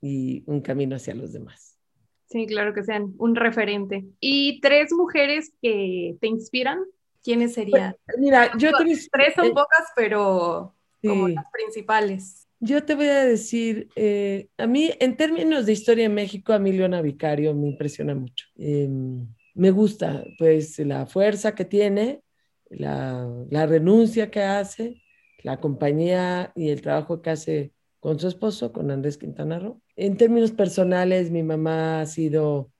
[0.00, 1.78] y un camino hacia los demás.
[2.26, 4.04] Sí, claro que sean un referente.
[4.18, 6.78] ¿Y tres mujeres que te inspiran?
[7.22, 7.94] ¿Quiénes serían?
[8.06, 12.48] Pues, mira, yo tres son pocas, pero como las principales.
[12.58, 16.58] Yo te voy a decir, eh, a mí en términos de historia en México, a
[16.58, 18.46] mí Leona Vicario me impresiona mucho.
[18.56, 22.22] Em, me gusta pues la fuerza que tiene,
[22.70, 25.02] la, la, renuncia que hace,
[25.42, 29.80] la compañía y el trabajo que hace con su esposo, con Andrés Quintana Roo.
[29.94, 32.72] En términos personales, mi mamá ha sido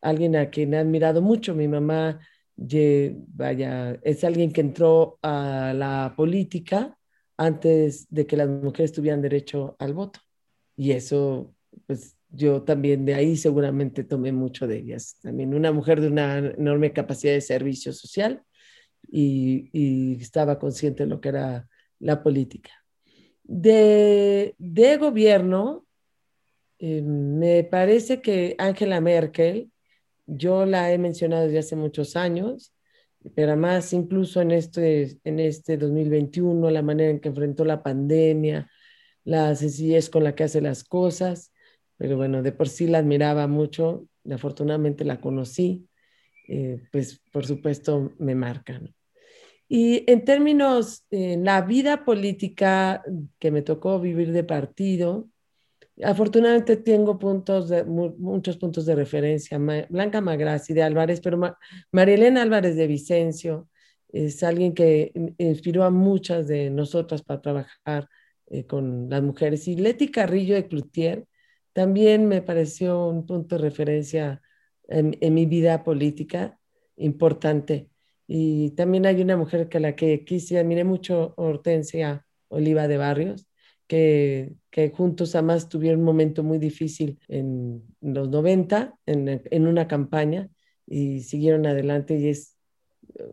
[0.00, 1.54] alguien a quien he admirado mucho.
[1.54, 2.20] Mi mamá,
[2.56, 6.96] vaya, es alguien que entró a la política
[7.36, 10.20] antes de que las mujeres tuvieran derecho al voto.
[10.76, 11.54] Y eso,
[11.86, 15.18] pues yo también de ahí seguramente tomé mucho de ellas.
[15.22, 18.42] También una mujer de una enorme capacidad de servicio social
[19.08, 21.68] y, estaba consciente de lo que era
[21.98, 22.70] la política.
[23.44, 25.86] De, de gobierno,
[26.78, 29.70] eh, me parece que Angela Merkel,
[30.26, 32.74] yo la he mencionado desde hace muchos años,
[33.34, 38.70] pero además incluso en este, en este 2021, la manera en que enfrentó la pandemia,
[39.24, 41.52] la sencillez con la que hace las cosas,
[41.96, 45.88] pero bueno, de por sí la admiraba mucho, afortunadamente la conocí,
[46.48, 48.80] eh, pues por supuesto me marca.
[49.68, 53.02] Y en términos, de la vida política
[53.38, 55.28] que me tocó vivir de partido,
[56.02, 59.58] afortunadamente tengo puntos muchos puntos de referencia.
[59.88, 61.56] Blanca Magras de Álvarez, pero
[61.90, 63.68] Marielena Álvarez de Vicencio
[64.12, 68.08] es alguien que inspiró a muchas de nosotras para trabajar
[68.48, 69.66] eh, con las mujeres.
[69.66, 71.26] Y Leti Carrillo de Cloutier
[71.76, 74.40] también me pareció un punto de referencia
[74.88, 76.58] en, mi vida política
[76.96, 77.90] importante.
[78.26, 82.96] Y también hay una mujer que a la que quise admiré mucho, Hortensia Oliva de
[82.96, 83.46] Barrios,
[83.86, 89.86] que, que, juntos además tuvieron un momento muy difícil en los 90, en, en, una
[89.86, 90.48] campaña,
[90.86, 92.16] y siguieron adelante.
[92.16, 92.56] Y es,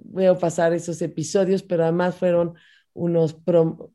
[0.02, 2.56] veo pasar esos episodios, pero además fueron
[2.94, 3.38] unos,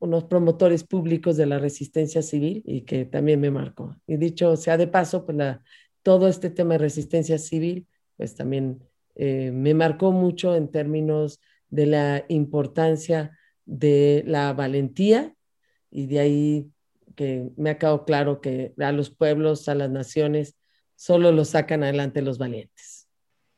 [0.01, 3.97] unos promotores públicos de la resistencia civil y que también me marcó.
[4.07, 5.63] Y dicho sea de paso, pues la,
[6.03, 7.87] todo este tema de resistencia civil,
[8.17, 8.83] pues también
[9.15, 11.41] eh, me marcó mucho en términos
[11.71, 15.35] de la importancia de la valentía
[15.91, 16.71] y de ahí
[17.15, 20.57] que me ha quedado claro que a los pueblos, a las naciones,
[20.95, 23.09] solo los sacan adelante los valientes.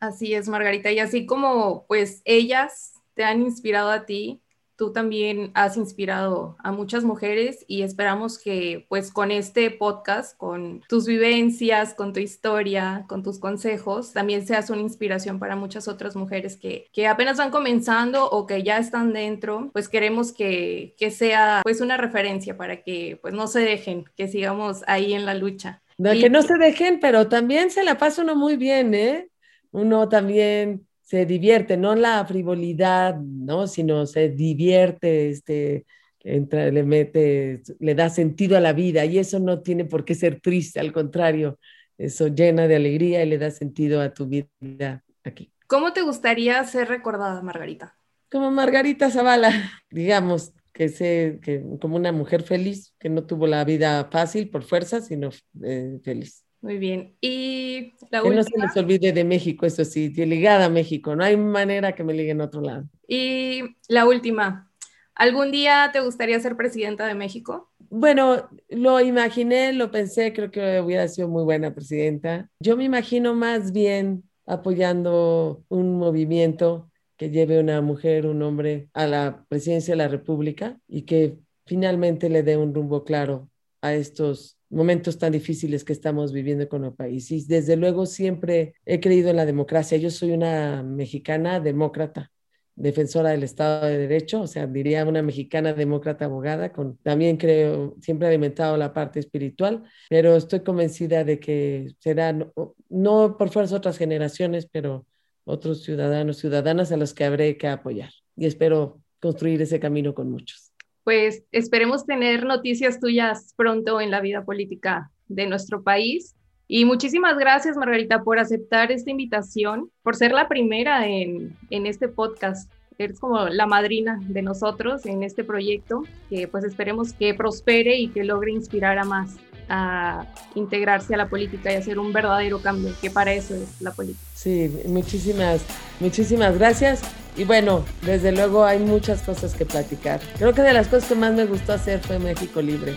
[0.01, 0.91] Así es, Margarita.
[0.91, 4.43] Y así como pues ellas te han inspirado a ti,
[4.81, 10.81] tú también has inspirado a muchas mujeres y esperamos que pues con este podcast, con
[10.89, 16.17] tus vivencias, con tu historia, con tus consejos, también seas una inspiración para muchas otras
[16.17, 21.11] mujeres que, que apenas van comenzando o que ya están dentro, pues queremos que, que
[21.11, 25.35] sea pues una referencia para que pues no se dejen, que sigamos ahí en la
[25.35, 25.83] lucha.
[25.99, 29.29] que no se dejen, pero también se la pasa uno muy bien, ¿eh?
[29.73, 33.67] Uno también se divierte, no la frivolidad, ¿no?
[33.67, 35.85] Sino se divierte, este,
[36.21, 40.15] entra, le mete, le da sentido a la vida y eso no tiene por qué
[40.15, 41.59] ser triste, al contrario,
[41.99, 45.53] eso llena de alegría y le da sentido a tu vida aquí.
[45.67, 47.97] ¿Cómo te gustaría ser recordada, Margarita?
[48.31, 49.51] Como Margarita Zavala,
[49.91, 54.63] digamos, que, sé, que como una mujer feliz, que no tuvo la vida fácil por
[54.63, 55.31] fuerza, sino
[55.65, 56.45] eh, feliz.
[56.63, 57.17] Muy bien.
[57.21, 61.17] Y la que no se les olvide de México, eso sí, ligada a México.
[61.17, 62.85] No hay manera que me ligue en otro lado.
[63.09, 64.71] Y la última.
[65.15, 67.71] ¿Algún día te gustaría ser presidenta de México?
[67.91, 72.49] Bueno, lo imaginé, lo pensé, creo que hubiera sido muy buena presidenta.
[72.61, 79.07] Yo me imagino más bien apoyando un movimiento que lleve una mujer, un hombre a
[79.07, 81.37] la presidencia de la República y que
[81.67, 83.51] finalmente le dé un rumbo claro
[83.83, 87.31] a estos momentos tan difíciles que estamos viviendo con el país.
[87.31, 89.99] Y desde luego siempre he creído en la democracia.
[89.99, 92.31] Yo soy una mexicana demócrata,
[92.77, 97.97] defensora del Estado de Derecho, o sea, diría una mexicana demócrata abogada, con, también creo,
[98.01, 102.51] siempre he alimentado la parte espiritual, pero estoy convencida de que serán,
[102.89, 105.05] no, por fuerza otras generaciones, pero
[105.45, 108.11] otros ciudadanos, ciudadanas a los que habré que apoyar.
[108.37, 110.70] Y espero construir ese camino con muchos
[111.11, 116.37] pues esperemos tener noticias tuyas pronto en la vida política de nuestro país.
[116.69, 122.07] Y muchísimas gracias, Margarita, por aceptar esta invitación, por ser la primera en, en este
[122.07, 122.71] podcast.
[122.97, 128.07] Eres como la madrina de nosotros en este proyecto, que pues esperemos que prospere y
[128.07, 129.37] que logre inspirar a más
[129.71, 133.93] a integrarse a la política y hacer un verdadero cambio, que para eso es la
[133.93, 134.21] política.
[134.35, 135.63] Sí, muchísimas,
[136.01, 137.03] muchísimas gracias.
[137.37, 140.21] Y bueno, desde luego hay muchas cosas que platicar.
[140.37, 142.97] Creo que de las cosas que más me gustó hacer fue México Libre.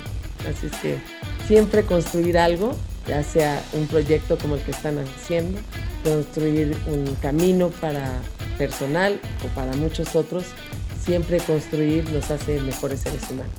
[0.50, 0.98] Así es que
[1.48, 2.76] siempre construir algo,
[3.08, 5.60] ya sea un proyecto como el que están haciendo,
[6.04, 8.20] construir un camino para
[8.58, 10.46] personal o para muchos otros,
[11.00, 13.54] siempre construir nos hace mejores seres humanos.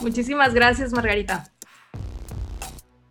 [0.00, 1.51] Muchísimas gracias, Margarita.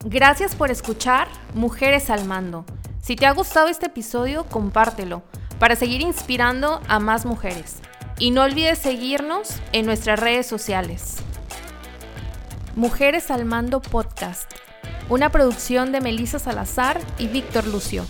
[0.04, 2.66] Gracias por escuchar Mujeres al Mando.
[3.04, 5.22] Si te ha gustado este episodio, compártelo
[5.60, 7.76] para seguir inspirando a más mujeres.
[8.18, 11.18] Y no olvides seguirnos en nuestras redes sociales.
[12.76, 14.52] Mujeres al Mando Podcast,
[15.08, 18.04] una producción de Melissa Salazar y Víctor Lucio.